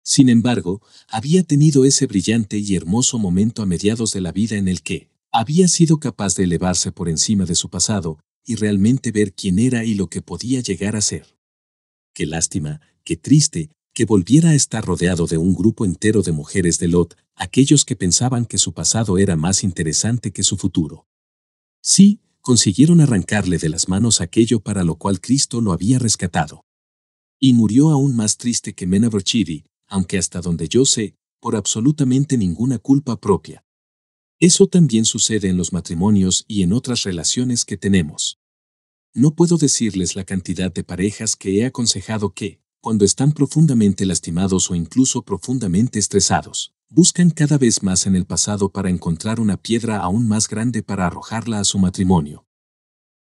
Sin 0.04 0.30
embargo, 0.30 0.82
había 1.08 1.44
tenido 1.44 1.86
ese 1.86 2.08
brillante 2.08 2.58
y 2.58 2.76
hermoso 2.76 3.20
momento 3.20 3.62
a 3.62 3.66
mediados 3.66 4.14
de 4.14 4.22
la 4.22 4.32
vida 4.32 4.58
en 4.58 4.68
el 4.68 4.82
que 4.82 5.10
había 5.32 5.68
sido 5.68 6.00
capaz 6.00 6.36
de 6.36 6.44
elevarse 6.44 6.92
por 6.92 7.08
encima 7.08 7.46
de 7.46 7.56
su 7.56 7.70
pasado 7.70 8.20
y 8.46 8.56
realmente 8.56 9.12
ver 9.12 9.34
quién 9.34 9.60
era 9.60 9.86
y 9.86 9.94
lo 9.94 10.08
que 10.08 10.22
podía 10.22 10.62
llegar 10.62 10.96
a 10.96 11.02
ser. 11.02 11.38
Qué 12.14 12.26
lástima, 12.26 12.82
qué 13.04 13.16
triste, 13.16 13.70
que 13.94 14.06
volviera 14.06 14.50
a 14.50 14.56
estar 14.56 14.84
rodeado 14.84 15.28
de 15.28 15.38
un 15.38 15.54
grupo 15.54 15.86
entero 15.86 16.22
de 16.22 16.32
mujeres 16.32 16.80
de 16.80 16.88
Lot, 16.88 17.16
aquellos 17.36 17.86
que 17.86 17.96
pensaban 17.96 18.46
que 18.46 18.58
su 18.58 18.74
pasado 18.74 19.18
era 19.18 19.36
más 19.36 19.64
interesante 19.64 20.32
que 20.32 20.44
su 20.44 20.58
futuro. 20.58 21.08
Sí, 21.82 22.22
consiguieron 22.42 23.02
arrancarle 23.02 23.58
de 23.58 23.70
las 23.70 23.88
manos 23.88 24.20
aquello 24.22 24.60
para 24.60 24.84
lo 24.84 24.96
cual 24.96 25.22
Cristo 25.22 25.62
lo 25.62 25.74
había 25.74 26.00
rescatado. 26.00 26.66
Y 27.40 27.54
murió 27.54 27.90
aún 27.90 28.16
más 28.16 28.38
triste 28.38 28.74
que 28.74 28.88
Menaverchidi, 28.88 29.66
aunque 29.88 30.18
hasta 30.18 30.42
donde 30.42 30.68
yo 30.68 30.86
sé, 30.86 31.16
por 31.40 31.56
absolutamente 31.56 32.38
ninguna 32.38 32.78
culpa 32.78 33.20
propia. 33.20 33.64
Eso 34.40 34.68
también 34.68 35.06
sucede 35.06 35.50
en 35.50 35.58
los 35.58 35.74
matrimonios 35.74 36.46
y 36.48 36.64
en 36.64 36.74
otras 36.74 37.04
relaciones 37.04 37.64
que 37.64 37.78
tenemos. 37.78 38.40
No 39.14 39.36
puedo 39.36 39.58
decirles 39.58 40.16
la 40.16 40.24
cantidad 40.24 40.72
de 40.74 40.84
parejas 40.84 41.36
que 41.36 41.58
he 41.58 41.66
aconsejado 41.66 42.34
que, 42.34 42.62
cuando 42.80 43.06
están 43.06 43.34
profundamente 43.34 44.06
lastimados 44.06 44.72
o 44.72 44.76
incluso 44.76 45.24
profundamente 45.24 46.00
estresados, 46.00 46.74
buscan 46.94 47.30
cada 47.30 47.58
vez 47.58 47.84
más 47.84 48.06
en 48.06 48.18
el 48.18 48.26
pasado 48.26 48.70
para 48.70 48.90
encontrar 48.90 49.40
una 49.40 49.56
piedra 49.56 50.00
aún 50.00 50.28
más 50.28 50.50
grande 50.50 50.84
para 50.84 51.08
arrojarla 51.08 51.62
a 51.62 51.64
su 51.64 51.80
matrimonio. 51.80 52.46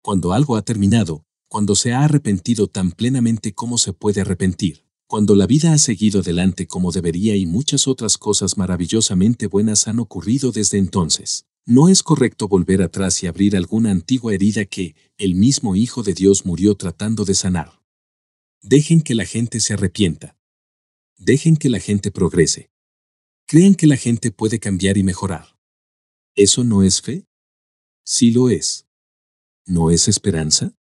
Cuando 0.01 0.33
algo 0.33 0.57
ha 0.57 0.61
terminado, 0.61 1.25
cuando 1.47 1.75
se 1.75 1.93
ha 1.93 2.03
arrepentido 2.03 2.67
tan 2.67 2.91
plenamente 2.91 3.53
como 3.53 3.77
se 3.77 3.93
puede 3.93 4.21
arrepentir, 4.21 4.85
cuando 5.07 5.35
la 5.35 5.47
vida 5.47 5.71
ha 5.71 5.77
seguido 5.77 6.19
adelante 6.19 6.67
como 6.67 6.91
debería 6.91 7.37
y 7.37 7.45
muchas 7.45 7.87
otras 7.87 8.17
cosas 8.17 8.57
maravillosamente 8.57 9.47
buenas 9.47 9.87
han 9.87 9.99
ocurrido 9.99 10.51
desde 10.51 10.77
entonces, 10.77 11.45
no 11.65 11.87
es 11.87 12.03
correcto 12.03 12.49
volver 12.49 12.81
atrás 12.81 13.23
y 13.23 13.27
abrir 13.27 13.55
alguna 13.55 13.91
antigua 13.91 14.33
herida 14.33 14.65
que 14.65 14.95
el 15.17 15.35
mismo 15.35 15.77
Hijo 15.77 16.03
de 16.03 16.13
Dios 16.13 16.45
murió 16.45 16.75
tratando 16.75 17.23
de 17.23 17.35
sanar. 17.35 17.81
Dejen 18.61 19.01
que 19.01 19.15
la 19.15 19.25
gente 19.25 19.61
se 19.61 19.73
arrepienta. 19.73 20.35
Dejen 21.17 21.55
que 21.55 21.69
la 21.69 21.79
gente 21.79 22.11
progrese. 22.11 22.70
Crean 23.51 23.75
que 23.75 23.85
la 23.85 23.97
gente 23.97 24.31
puede 24.31 24.61
cambiar 24.61 24.97
y 24.97 25.03
mejorar. 25.03 25.59
¿Eso 26.35 26.63
no 26.63 26.83
es 26.83 27.01
fe? 27.01 27.27
Sí 28.01 28.31
lo 28.31 28.49
es. 28.49 28.87
¿No 29.65 29.91
es 29.91 30.07
esperanza? 30.07 30.73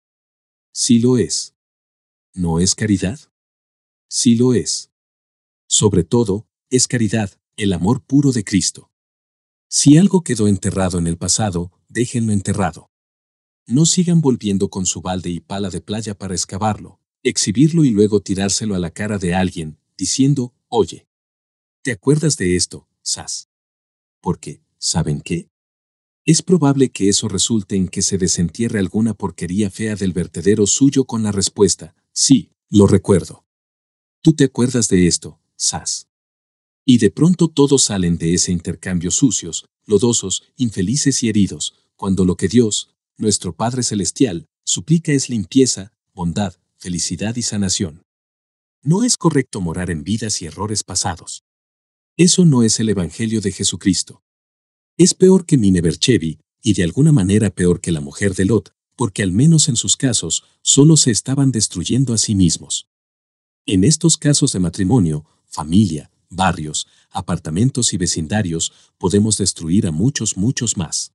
Sí 0.72 1.00
lo 1.00 1.18
es. 1.18 1.56
¿No 2.36 2.60
es 2.60 2.76
caridad? 2.76 3.20
Sí 4.08 4.36
lo 4.36 4.54
es. 4.54 4.92
Sobre 5.68 6.04
todo, 6.04 6.48
es 6.70 6.88
caridad, 6.88 7.32
el 7.58 7.74
amor 7.74 8.04
puro 8.04 8.32
de 8.32 8.44
Cristo. 8.44 8.92
Si 9.68 9.98
algo 9.98 10.24
quedó 10.24 10.48
enterrado 10.48 11.00
en 11.00 11.08
el 11.08 11.18
pasado, 11.18 11.72
déjenlo 11.88 12.34
enterrado. 12.34 12.92
No 13.66 13.88
sigan 13.88 14.22
volviendo 14.22 14.70
con 14.70 14.86
su 14.86 15.02
balde 15.02 15.32
y 15.32 15.40
pala 15.40 15.72
de 15.72 15.82
playa 15.82 16.16
para 16.16 16.36
excavarlo, 16.36 17.02
exhibirlo 17.24 17.84
y 17.84 17.90
luego 17.90 18.22
tirárselo 18.22 18.76
a 18.76 18.80
la 18.80 18.92
cara 18.92 19.18
de 19.18 19.34
alguien, 19.34 19.80
diciendo, 19.98 20.54
oye, 20.68 21.09
¿Te 21.82 21.94
acuerdas 21.94 22.36
de 22.36 22.58
esto, 22.58 22.90
Sas? 23.02 23.48
Porque, 24.20 24.62
¿saben 24.78 25.22
qué? 25.22 25.48
Es 26.26 26.42
probable 26.42 26.90
que 26.90 27.08
eso 27.08 27.30
resulte 27.30 27.78
en 27.78 27.88
que 27.88 28.02
se 28.02 28.18
desentierre 28.18 28.80
alguna 28.80 29.14
porquería 29.14 29.70
fea 29.72 29.96
del 29.96 30.12
vertedero 30.12 30.68
suyo 30.68 31.06
con 31.06 31.24
la 31.24 31.32
respuesta, 31.32 31.96
sí, 32.12 32.52
lo 32.70 32.86
recuerdo. 32.86 33.46
Tú 34.22 34.34
te 34.34 34.44
acuerdas 34.44 34.90
de 34.90 35.08
esto, 35.08 35.40
Sas. 35.56 36.10
Y 36.86 36.98
de 36.98 37.12
pronto 37.12 37.48
todos 37.48 37.84
salen 37.84 38.18
de 38.18 38.34
ese 38.34 38.52
intercambio 38.52 39.10
sucios, 39.10 39.66
lodosos, 39.86 40.44
infelices 40.58 41.24
y 41.24 41.30
heridos, 41.30 41.76
cuando 41.96 42.26
lo 42.26 42.36
que 42.36 42.50
Dios, 42.50 42.94
nuestro 43.16 43.56
Padre 43.56 43.84
Celestial, 43.84 44.48
suplica 44.66 45.14
es 45.14 45.30
limpieza, 45.30 45.94
bondad, 46.14 46.56
felicidad 46.76 47.38
y 47.38 47.42
sanación. 47.42 48.04
No 48.84 49.06
es 49.06 49.16
correcto 49.16 49.62
morar 49.62 49.90
en 49.90 50.04
vidas 50.04 50.42
y 50.42 50.46
errores 50.46 50.84
pasados. 50.84 51.46
Eso 52.20 52.44
no 52.44 52.64
es 52.64 52.82
el 52.82 52.90
Evangelio 52.90 53.40
de 53.40 53.54
Jesucristo. 53.54 54.22
Es 54.98 55.14
peor 55.14 55.46
que 55.46 55.58
Mineberchevi, 55.58 56.38
y 56.62 56.74
de 56.74 56.84
alguna 56.84 57.14
manera 57.14 57.50
peor 57.50 57.80
que 57.80 57.94
la 57.94 58.02
mujer 58.02 58.36
de 58.36 58.44
Lot, 58.44 58.74
porque 58.98 59.24
al 59.24 59.32
menos 59.32 59.70
en 59.70 59.78
sus 59.78 59.96
casos, 59.96 60.44
solo 60.62 60.98
se 60.98 61.12
estaban 61.12 61.54
destruyendo 61.54 62.14
a 62.14 62.18
sí 62.18 62.36
mismos. 62.36 62.90
En 63.66 63.86
estos 63.86 64.18
casos 64.18 64.52
de 64.52 64.60
matrimonio, 64.60 65.24
familia, 65.46 66.12
barrios, 66.30 66.88
apartamentos 67.10 67.94
y 67.94 67.98
vecindarios, 67.98 68.74
podemos 68.98 69.38
destruir 69.38 69.88
a 69.88 69.92
muchos, 69.92 70.36
muchos 70.36 70.76
más. 70.76 71.14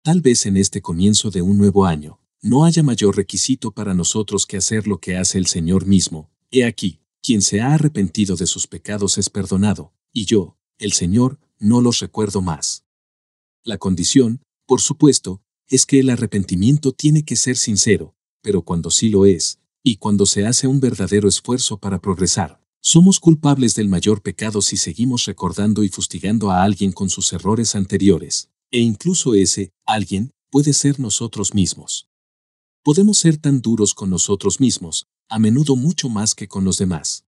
Tal 0.00 0.22
vez 0.22 0.46
en 0.46 0.56
este 0.56 0.80
comienzo 0.80 1.30
de 1.30 1.42
un 1.42 1.58
nuevo 1.58 1.84
año, 1.84 2.20
no 2.40 2.64
haya 2.64 2.82
mayor 2.82 3.18
requisito 3.18 3.72
para 3.72 3.92
nosotros 3.92 4.46
que 4.46 4.56
hacer 4.56 4.86
lo 4.86 4.96
que 4.96 5.18
hace 5.18 5.36
el 5.36 5.46
Señor 5.46 5.84
mismo. 5.84 6.30
He 6.50 6.64
aquí, 6.64 7.00
Quien 7.20 7.42
se 7.42 7.60
ha 7.60 7.74
arrepentido 7.74 8.34
de 8.34 8.46
sus 8.46 8.66
pecados 8.66 9.18
es 9.18 9.28
perdonado, 9.28 9.92
y 10.12 10.26
yo, 10.26 10.56
el 10.78 10.92
Señor, 10.92 11.38
no 11.58 11.80
los 11.80 12.00
recuerdo 12.00 12.42
más. 12.42 12.84
La 13.64 13.78
condición, 13.78 14.42
por 14.66 14.80
supuesto, 14.80 15.42
es 15.68 15.86
que 15.86 16.00
el 16.00 16.10
arrepentimiento 16.10 16.92
tiene 16.92 17.24
que 17.24 17.36
ser 17.36 17.56
sincero, 17.56 18.14
pero 18.42 18.62
cuando 18.62 18.90
sí 18.90 19.08
lo 19.08 19.24
es, 19.24 19.58
y 19.82 19.96
cuando 19.96 20.26
se 20.26 20.46
hace 20.46 20.66
un 20.66 20.80
verdadero 20.80 21.28
esfuerzo 21.28 21.78
para 21.78 22.00
progresar, 22.00 22.60
somos 22.80 23.20
culpables 23.20 23.74
del 23.74 23.88
mayor 23.88 24.22
pecado 24.22 24.60
si 24.60 24.76
seguimos 24.76 25.24
recordando 25.24 25.84
y 25.84 25.88
fustigando 25.88 26.50
a 26.50 26.64
alguien 26.64 26.90
con 26.92 27.08
sus 27.08 27.32
errores 27.32 27.76
anteriores, 27.76 28.50
e 28.72 28.80
incluso 28.80 29.34
ese, 29.34 29.72
alguien, 29.86 30.32
puede 30.50 30.72
ser 30.72 30.98
nosotros 30.98 31.54
mismos. 31.54 32.08
Podemos 32.82 33.18
ser 33.18 33.36
tan 33.36 33.60
duros 33.60 33.94
con 33.94 34.10
nosotros 34.10 34.58
mismos, 34.58 35.06
a 35.28 35.38
menudo 35.38 35.76
mucho 35.76 36.08
más 36.08 36.34
que 36.34 36.48
con 36.48 36.64
los 36.64 36.76
demás. 36.76 37.24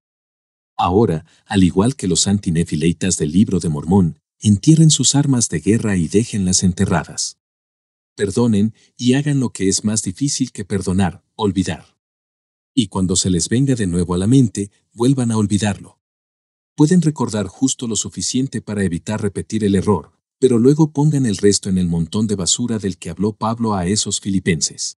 Ahora, 0.77 1.25
al 1.45 1.63
igual 1.63 1.95
que 1.95 2.07
los 2.07 2.27
antinefileitas 2.27 3.17
del 3.17 3.31
libro 3.31 3.59
de 3.59 3.69
Mormón, 3.69 4.19
entierren 4.39 4.89
sus 4.89 5.15
armas 5.15 5.49
de 5.49 5.59
guerra 5.59 5.95
y 5.97 6.07
déjenlas 6.07 6.63
enterradas. 6.63 7.37
Perdonen 8.15 8.73
y 8.97 9.13
hagan 9.13 9.39
lo 9.39 9.49
que 9.49 9.67
es 9.67 9.83
más 9.83 10.03
difícil 10.03 10.51
que 10.51 10.65
perdonar, 10.65 11.23
olvidar 11.35 11.95
y 12.75 12.87
cuando 12.87 13.15
se 13.15 13.29
les 13.29 13.47
venga 13.47 13.73
de 13.73 13.87
nuevo 13.87 14.13
a 14.13 14.17
la 14.17 14.27
mente, 14.27 14.69
vuelvan 14.93 15.31
a 15.31 15.37
olvidarlo. 15.37 15.97
Pueden 16.75 17.01
recordar 17.01 17.47
justo 17.47 17.87
lo 17.87 17.95
suficiente 17.95 18.61
para 18.61 18.83
evitar 18.83 19.21
repetir 19.21 19.63
el 19.63 19.75
error, 19.75 20.11
pero 20.39 20.59
luego 20.59 20.91
pongan 20.91 21.25
el 21.25 21.37
resto 21.37 21.69
en 21.69 21.77
el 21.77 21.87
montón 21.87 22.27
de 22.27 22.35
basura 22.35 22.77
del 22.77 22.97
que 22.97 23.09
habló 23.09 23.31
Pablo 23.31 23.73
a 23.75 23.87
esos 23.87 24.19
filipenses. 24.19 24.97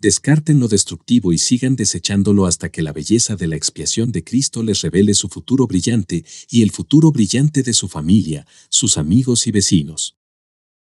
Descarten 0.00 0.60
lo 0.60 0.68
destructivo 0.68 1.32
y 1.32 1.38
sigan 1.38 1.74
desechándolo 1.74 2.46
hasta 2.46 2.68
que 2.68 2.82
la 2.82 2.92
belleza 2.92 3.34
de 3.34 3.48
la 3.48 3.56
expiación 3.56 4.12
de 4.12 4.22
Cristo 4.22 4.62
les 4.62 4.80
revele 4.82 5.12
su 5.12 5.28
futuro 5.28 5.66
brillante 5.66 6.24
y 6.48 6.62
el 6.62 6.70
futuro 6.70 7.10
brillante 7.10 7.64
de 7.64 7.72
su 7.72 7.88
familia, 7.88 8.46
sus 8.68 8.96
amigos 8.96 9.48
y 9.48 9.50
vecinos. 9.50 10.16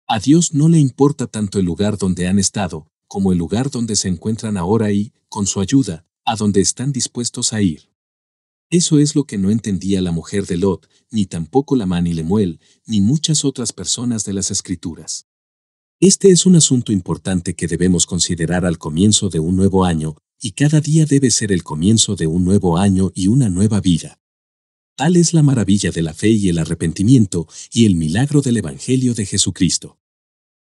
A 0.07 0.19
Dios 0.19 0.55
no 0.55 0.67
le 0.67 0.79
importa 0.79 1.27
tanto 1.27 1.59
el 1.59 1.65
lugar 1.65 1.99
donde 1.99 2.27
han 2.27 2.39
estado, 2.39 2.87
como 3.07 3.31
el 3.31 3.37
lugar 3.37 3.69
donde 3.69 3.95
se 3.95 4.07
encuentran 4.07 4.57
ahora 4.57 4.91
y, 4.91 5.13
con 5.29 5.45
su 5.45 5.61
ayuda, 5.61 6.07
a 6.25 6.35
donde 6.35 6.61
están 6.61 6.91
dispuestos 6.91 7.53
a 7.53 7.61
ir. 7.61 7.89
Eso 8.71 8.97
es 8.97 9.15
lo 9.15 9.25
que 9.25 9.37
no 9.37 9.51
entendía 9.51 10.01
la 10.01 10.11
mujer 10.11 10.47
de 10.47 10.57
Lot, 10.57 10.89
ni 11.11 11.27
tampoco 11.27 11.75
la 11.75 11.85
Mani 11.85 12.13
Lemuel, 12.13 12.59
ni 12.87 12.99
muchas 12.99 13.45
otras 13.45 13.73
personas 13.73 14.23
de 14.23 14.33
las 14.33 14.49
Escrituras. 14.49 15.27
Este 16.05 16.31
es 16.31 16.45
un 16.45 16.57
asunto 16.57 16.91
importante 16.91 17.53
que 17.53 17.65
debemos 17.65 18.05
considerar 18.05 18.65
al 18.65 18.77
comienzo 18.77 19.29
de 19.29 19.39
un 19.39 19.55
nuevo 19.55 19.85
año, 19.85 20.17
y 20.37 20.51
cada 20.51 20.81
día 20.81 21.05
debe 21.05 21.31
ser 21.31 21.53
el 21.53 21.63
comienzo 21.63 22.17
de 22.17 22.27
un 22.27 22.43
nuevo 22.43 22.77
año 22.77 23.13
y 23.15 23.27
una 23.27 23.47
nueva 23.47 23.79
vida. 23.79 24.19
Tal 24.97 25.15
es 25.15 25.33
la 25.33 25.43
maravilla 25.43 25.91
de 25.91 26.01
la 26.01 26.13
fe 26.13 26.27
y 26.27 26.49
el 26.49 26.57
arrepentimiento 26.57 27.47
y 27.71 27.85
el 27.85 27.95
milagro 27.95 28.41
del 28.41 28.57
Evangelio 28.57 29.13
de 29.13 29.25
Jesucristo. 29.25 29.97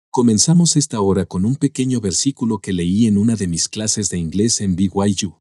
Comenzamos 0.10 0.76
esta 0.76 1.00
hora 1.00 1.26
con 1.26 1.46
un 1.46 1.56
pequeño 1.56 2.02
versículo 2.02 2.60
que 2.60 2.74
leí 2.74 3.08
en 3.08 3.18
una 3.18 3.38
de 3.38 3.48
mis 3.48 3.70
clases 3.70 4.10
de 4.10 4.18
inglés 4.18 4.60
en 4.60 4.76
BYU. 4.76 5.40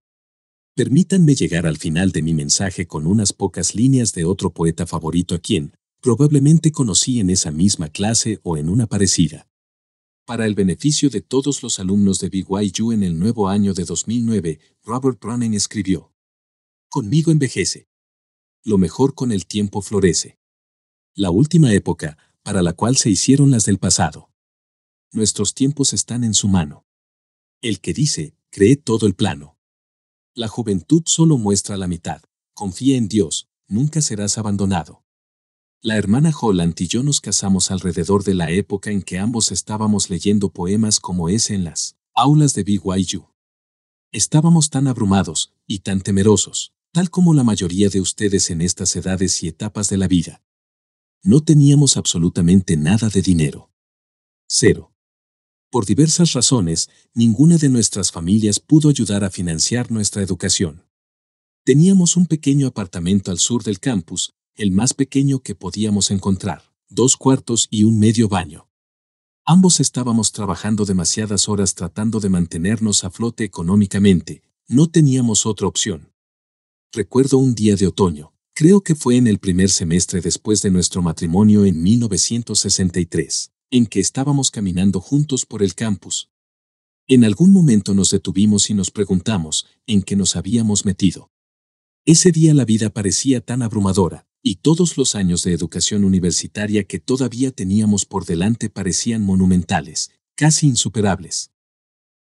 Permítanme 0.77 1.35
llegar 1.35 1.67
al 1.67 1.77
final 1.77 2.13
de 2.13 2.23
mi 2.23 2.35
mensaje 2.35 2.87
con 2.87 3.05
unas 3.05 3.33
pocas 3.33 3.75
líneas 3.75 4.13
de 4.13 4.25
otro 4.25 4.53
poeta 4.53 4.87
favorito 4.87 5.35
a 5.35 5.41
quien, 5.41 5.73
probablemente 6.01 6.71
conocí 6.71 7.19
en 7.19 7.31
esa 7.31 7.51
misma 7.51 7.89
clase 7.89 8.39
o 8.45 8.57
en 8.57 8.69
una 8.69 8.87
parecida. 8.87 9.48
Para 10.29 10.47
el 10.47 10.55
beneficio 10.55 11.11
de 11.11 11.21
todos 11.21 11.65
los 11.65 11.81
alumnos 11.81 12.21
de 12.21 12.29
BYU 12.29 12.93
en 12.93 13.03
el 13.03 13.19
nuevo 13.19 13.49
año 13.49 13.75
de 13.75 13.85
2009, 13.85 14.61
Robert 14.85 15.19
Browning 15.21 15.55
escribió, 15.55 16.13
Conmigo 16.89 17.33
envejece. 17.33 17.89
Lo 18.63 18.79
mejor 18.79 19.15
con 19.17 19.33
el 19.33 19.47
tiempo 19.47 19.83
florece. 19.83 20.39
La 21.15 21.31
última 21.31 21.73
época, 21.73 22.17
para 22.45 22.63
la 22.63 22.75
cual 22.75 22.97
se 22.97 23.11
hicieron 23.11 23.51
las 23.51 23.65
del 23.65 23.79
pasado 23.79 24.29
nuestros 25.13 25.55
tiempos 25.55 25.93
están 25.93 26.25
en 26.25 26.35
su 26.35 26.49
mano. 26.49 26.87
El 27.61 27.81
que 27.81 27.93
dice, 27.93 28.37
cree 28.51 28.77
todo 28.77 29.07
el 29.07 29.15
plano. 29.15 29.59
La 30.35 30.49
juventud 30.49 31.03
solo 31.07 31.39
muestra 31.39 31.77
la 31.77 31.89
mitad. 31.89 32.23
Confía 32.55 32.97
en 32.97 33.09
Dios, 33.09 33.49
nunca 33.67 34.03
serás 34.03 34.39
abandonado. 34.39 35.05
La 35.81 35.97
hermana 35.97 36.33
Holland 36.39 36.75
y 36.81 36.89
yo 36.89 37.05
nos 37.05 37.21
casamos 37.21 37.71
alrededor 37.71 38.25
de 38.25 38.35
la 38.35 38.51
época 38.51 38.91
en 38.91 39.01
que 39.01 39.17
ambos 39.21 39.53
estábamos 39.53 40.11
leyendo 40.11 40.51
poemas 40.51 40.99
como 40.99 41.29
ese 41.29 41.55
en 41.55 41.63
las 41.63 41.97
aulas 42.15 42.53
de 42.55 42.65
BYU. 42.65 43.29
Estábamos 44.11 44.71
tan 44.71 44.89
abrumados 44.89 45.55
y 45.69 45.79
tan 45.81 46.01
temerosos, 46.01 46.73
tal 46.91 47.11
como 47.11 47.33
la 47.33 47.45
mayoría 47.45 47.91
de 47.91 48.01
ustedes 48.01 48.51
en 48.51 48.61
estas 48.61 48.97
edades 48.97 49.41
y 49.45 49.49
etapas 49.49 49.89
de 49.89 49.99
la 49.99 50.09
vida. 50.09 50.43
No 51.23 51.45
teníamos 51.45 51.97
absolutamente 51.97 52.77
nada 52.77 53.09
de 53.09 53.23
dinero. 53.23 53.71
Cero. 54.49 54.93
Por 55.71 55.87
diversas 55.87 56.33
razones, 56.33 56.91
ninguna 57.15 57.57
de 57.57 57.69
nuestras 57.69 58.11
familias 58.11 58.59
pudo 58.59 58.89
ayudar 58.89 59.23
a 59.23 59.31
financiar 59.31 59.93
nuestra 59.93 60.23
educación. 60.23 60.89
Teníamos 61.65 62.17
un 62.17 62.27
pequeño 62.27 62.67
apartamento 62.67 63.31
al 63.31 63.39
sur 63.39 63.63
del 63.63 63.79
campus, 63.79 64.35
el 64.59 64.71
más 64.71 64.93
pequeño 64.93 65.39
que 65.39 65.55
podíamos 65.55 66.11
encontrar, 66.11 66.63
dos 66.91 67.17
cuartos 67.17 67.69
y 67.71 67.85
un 67.85 67.99
medio 67.99 68.29
baño. 68.29 68.69
Ambos 69.47 69.81
estábamos 69.81 70.33
trabajando 70.33 70.85
demasiadas 70.85 71.49
horas 71.49 71.75
tratando 71.75 72.21
de 72.21 72.29
mantenernos 72.29 73.05
a 73.05 73.11
flote 73.11 73.45
económicamente, 73.45 74.43
no 74.67 74.89
teníamos 74.89 75.47
otra 75.47 75.67
opción. 75.67 76.13
Recuerdo 76.93 77.39
un 77.39 77.55
día 77.55 77.77
de 77.77 77.87
otoño, 77.87 78.35
creo 78.53 78.83
que 78.83 78.95
fue 78.95 79.17
en 79.17 79.27
el 79.27 79.39
primer 79.39 79.71
semestre 79.71 80.21
después 80.21 80.61
de 80.61 80.71
nuestro 80.71 81.01
matrimonio 81.01 81.65
en 81.65 81.83
1963 81.83 83.53
en 83.71 83.87
que 83.87 84.01
estábamos 84.01 84.51
caminando 84.51 85.01
juntos 85.01 85.45
por 85.45 85.63
el 85.63 85.75
campus. 85.75 86.31
En 87.07 87.25
algún 87.25 87.53
momento 87.53 87.95
nos 87.95 88.11
detuvimos 88.11 88.71
y 88.71 88.75
nos 88.75 88.91
preguntamos 88.91 89.67
en 89.87 90.03
qué 90.03 90.17
nos 90.17 90.37
habíamos 90.37 90.85
metido. 90.85 91.31
Ese 92.05 92.33
día 92.33 92.55
la 92.55 92.65
vida 92.65 92.91
parecía 92.91 93.41
tan 93.41 93.63
abrumadora, 93.63 94.27
y 94.43 94.57
todos 94.57 94.97
los 94.97 95.15
años 95.15 95.43
de 95.43 95.53
educación 95.53 96.05
universitaria 96.05 96.85
que 96.85 96.99
todavía 96.99 97.51
teníamos 97.51 98.05
por 98.05 98.25
delante 98.25 98.71
parecían 98.71 99.23
monumentales, 99.23 100.11
casi 100.35 100.69
insuperables. 100.69 101.51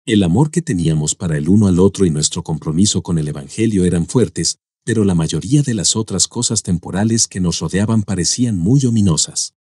El 0.06 0.24
amor 0.24 0.52
que 0.52 0.62
teníamos 0.62 1.16
para 1.16 1.38
el 1.38 1.50
uno 1.50 1.68
al 1.68 1.80
otro 1.80 2.06
y 2.06 2.10
nuestro 2.10 2.44
compromiso 2.44 3.02
con 3.02 3.18
el 3.18 3.28
Evangelio 3.28 3.86
eran 3.86 4.06
fuertes, 4.06 4.58
pero 4.84 5.06
la 5.06 5.16
mayoría 5.16 5.62
de 5.62 5.74
las 5.74 5.96
otras 5.96 6.28
cosas 6.28 6.62
temporales 6.62 7.28
que 7.28 7.40
nos 7.40 7.60
rodeaban 7.60 8.04
parecían 8.04 8.58
muy 8.58 8.86
ominosas. 8.86 9.56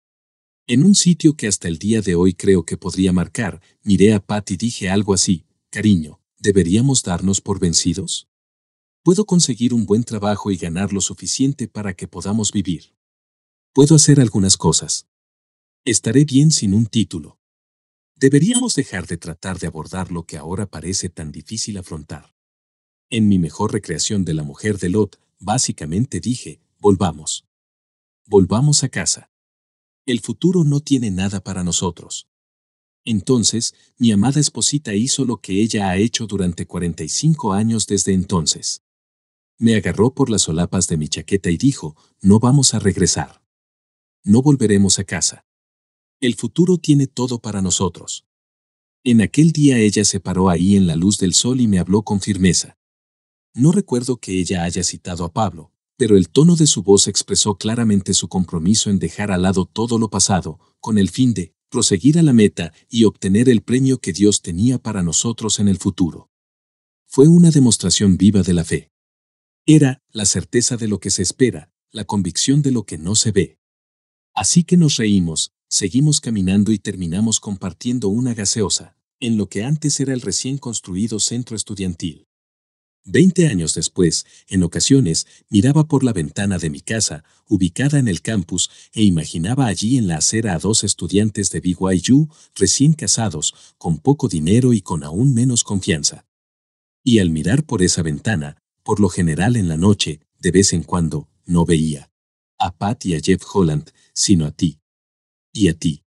En 0.66 0.84
un 0.84 0.94
sitio 0.94 1.34
que 1.34 1.48
hasta 1.48 1.66
el 1.66 1.78
día 1.78 2.02
de 2.02 2.14
hoy 2.14 2.34
creo 2.34 2.64
que 2.64 2.76
podría 2.76 3.12
marcar, 3.12 3.60
miré 3.82 4.14
a 4.14 4.20
Pat 4.20 4.50
y 4.50 4.56
dije 4.56 4.88
algo 4.88 5.12
así, 5.12 5.44
cariño, 5.70 6.20
¿deberíamos 6.38 7.02
darnos 7.02 7.40
por 7.40 7.58
vencidos? 7.58 8.28
Puedo 9.08 9.24
conseguir 9.24 9.72
un 9.72 9.86
buen 9.86 10.04
trabajo 10.04 10.50
y 10.50 10.58
ganar 10.58 10.92
lo 10.92 11.00
suficiente 11.00 11.66
para 11.66 11.94
que 11.94 12.06
podamos 12.06 12.52
vivir. 12.52 12.94
Puedo 13.72 13.94
hacer 13.94 14.20
algunas 14.20 14.58
cosas. 14.58 15.06
Estaré 15.86 16.26
bien 16.26 16.50
sin 16.50 16.74
un 16.74 16.84
título. 16.84 17.38
Deberíamos 18.16 18.74
dejar 18.74 19.06
de 19.06 19.16
tratar 19.16 19.58
de 19.58 19.66
abordar 19.66 20.12
lo 20.12 20.24
que 20.24 20.36
ahora 20.36 20.66
parece 20.66 21.08
tan 21.08 21.32
difícil 21.32 21.78
afrontar. 21.78 22.34
En 23.08 23.28
mi 23.28 23.38
mejor 23.38 23.72
recreación 23.72 24.26
de 24.26 24.34
la 24.34 24.42
mujer 24.42 24.76
de 24.76 24.90
Lot, 24.90 25.18
básicamente 25.38 26.20
dije, 26.20 26.60
volvamos. 26.78 27.46
Volvamos 28.26 28.84
a 28.84 28.90
casa 28.90 29.30
el 30.04 30.20
futuro 30.20 30.64
no 30.64 30.80
tiene 30.80 31.10
nada 31.10 31.40
para 31.40 31.64
nosotros. 31.64 32.28
Entonces, 33.06 33.74
mi 33.96 34.12
amada 34.12 34.38
esposita 34.38 34.94
hizo 34.94 35.24
lo 35.24 35.38
que 35.38 35.62
ella 35.62 35.88
ha 35.88 35.96
hecho 35.96 36.26
durante 36.26 36.66
45 36.66 37.54
años 37.54 37.86
desde 37.86 38.12
entonces. 38.12 38.82
Me 39.58 39.74
agarró 39.74 40.14
por 40.14 40.30
las 40.30 40.42
solapas 40.42 40.86
de 40.86 40.96
mi 40.96 41.08
chaqueta 41.08 41.50
y 41.50 41.56
dijo, 41.56 41.96
no 42.20 42.38
vamos 42.38 42.74
a 42.74 42.78
regresar. 42.78 43.42
No 44.22 44.40
volveremos 44.40 45.00
a 45.00 45.04
casa. 45.04 45.46
El 46.20 46.36
futuro 46.36 46.78
tiene 46.78 47.08
todo 47.08 47.40
para 47.40 47.60
nosotros. 47.60 48.24
En 49.02 49.20
aquel 49.20 49.50
día 49.50 49.78
ella 49.78 50.04
se 50.04 50.20
paró 50.20 50.48
ahí 50.48 50.76
en 50.76 50.86
la 50.86 50.94
luz 50.94 51.18
del 51.18 51.34
sol 51.34 51.60
y 51.60 51.66
me 51.66 51.80
habló 51.80 52.02
con 52.02 52.20
firmeza. 52.20 52.78
No 53.52 53.72
recuerdo 53.72 54.18
que 54.18 54.38
ella 54.38 54.62
haya 54.62 54.84
citado 54.84 55.24
a 55.24 55.32
Pablo, 55.32 55.72
pero 55.96 56.16
el 56.16 56.28
tono 56.28 56.54
de 56.54 56.68
su 56.68 56.84
voz 56.84 57.08
expresó 57.08 57.56
claramente 57.56 58.14
su 58.14 58.28
compromiso 58.28 58.90
en 58.90 59.00
dejar 59.00 59.32
al 59.32 59.42
lado 59.42 59.64
todo 59.64 59.98
lo 59.98 60.08
pasado, 60.10 60.60
con 60.78 60.98
el 60.98 61.10
fin 61.10 61.34
de 61.34 61.52
proseguir 61.68 62.18
a 62.18 62.22
la 62.22 62.32
meta 62.32 62.72
y 62.88 63.04
obtener 63.04 63.48
el 63.48 63.62
premio 63.62 63.98
que 63.98 64.12
Dios 64.12 64.40
tenía 64.40 64.78
para 64.78 65.02
nosotros 65.02 65.58
en 65.58 65.66
el 65.66 65.78
futuro. 65.78 66.30
Fue 67.06 67.26
una 67.26 67.50
demostración 67.50 68.16
viva 68.16 68.42
de 68.42 68.52
la 68.52 68.64
fe. 68.64 68.92
Era 69.70 70.00
la 70.12 70.24
certeza 70.24 70.78
de 70.78 70.88
lo 70.88 70.98
que 70.98 71.10
se 71.10 71.20
espera, 71.20 71.70
la 71.90 72.06
convicción 72.06 72.62
de 72.62 72.72
lo 72.72 72.84
que 72.84 72.96
no 72.96 73.14
se 73.14 73.32
ve. 73.32 73.58
Así 74.32 74.64
que 74.64 74.78
nos 74.78 74.96
reímos, 74.96 75.52
seguimos 75.68 76.22
caminando 76.22 76.72
y 76.72 76.78
terminamos 76.78 77.38
compartiendo 77.38 78.08
una 78.08 78.32
gaseosa, 78.32 78.96
en 79.20 79.36
lo 79.36 79.50
que 79.50 79.64
antes 79.64 80.00
era 80.00 80.14
el 80.14 80.22
recién 80.22 80.56
construido 80.56 81.20
centro 81.20 81.54
estudiantil. 81.54 82.28
Veinte 83.04 83.46
años 83.46 83.74
después, 83.74 84.24
en 84.48 84.62
ocasiones, 84.62 85.26
miraba 85.50 85.86
por 85.86 86.02
la 86.02 86.14
ventana 86.14 86.56
de 86.56 86.70
mi 86.70 86.80
casa, 86.80 87.22
ubicada 87.46 87.98
en 87.98 88.08
el 88.08 88.22
campus, 88.22 88.70
e 88.94 89.02
imaginaba 89.02 89.66
allí 89.66 89.98
en 89.98 90.08
la 90.08 90.16
acera 90.16 90.54
a 90.54 90.58
dos 90.58 90.82
estudiantes 90.82 91.50
de 91.50 91.60
BYU 91.60 92.30
recién 92.54 92.94
casados, 92.94 93.54
con 93.76 93.98
poco 93.98 94.28
dinero 94.28 94.72
y 94.72 94.80
con 94.80 95.04
aún 95.04 95.34
menos 95.34 95.62
confianza. 95.62 96.26
Y 97.04 97.18
al 97.18 97.28
mirar 97.28 97.66
por 97.66 97.82
esa 97.82 98.00
ventana, 98.00 98.56
por 98.88 99.00
lo 99.00 99.10
general 99.10 99.56
en 99.56 99.68
la 99.68 99.76
noche, 99.76 100.22
de 100.38 100.50
vez 100.50 100.72
en 100.72 100.82
cuando, 100.82 101.28
no 101.44 101.66
veía 101.66 102.10
a 102.58 102.74
Pat 102.74 103.04
y 103.04 103.14
a 103.14 103.20
Jeff 103.20 103.42
Holland, 103.52 103.90
sino 104.14 104.46
a 104.46 104.50
ti. 104.50 104.80
Y 105.52 105.68
a 105.68 105.74
ti. 105.74 106.06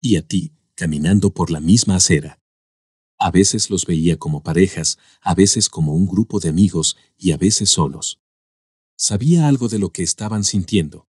Y 0.00 0.14
a 0.14 0.22
ti, 0.22 0.52
caminando 0.76 1.34
por 1.34 1.50
la 1.50 1.58
misma 1.58 1.96
acera. 1.96 2.40
A 3.18 3.32
veces 3.32 3.68
los 3.68 3.84
veía 3.84 4.16
como 4.16 4.44
parejas, 4.44 4.96
a 5.22 5.34
veces 5.34 5.68
como 5.68 5.92
un 5.92 6.06
grupo 6.06 6.38
de 6.38 6.50
amigos 6.50 6.96
y 7.18 7.32
a 7.32 7.36
veces 7.36 7.70
solos. 7.70 8.20
Sabía 8.96 9.48
algo 9.48 9.66
de 9.66 9.80
lo 9.80 9.90
que 9.90 10.04
estaban 10.04 10.44
sintiendo. 10.44 11.08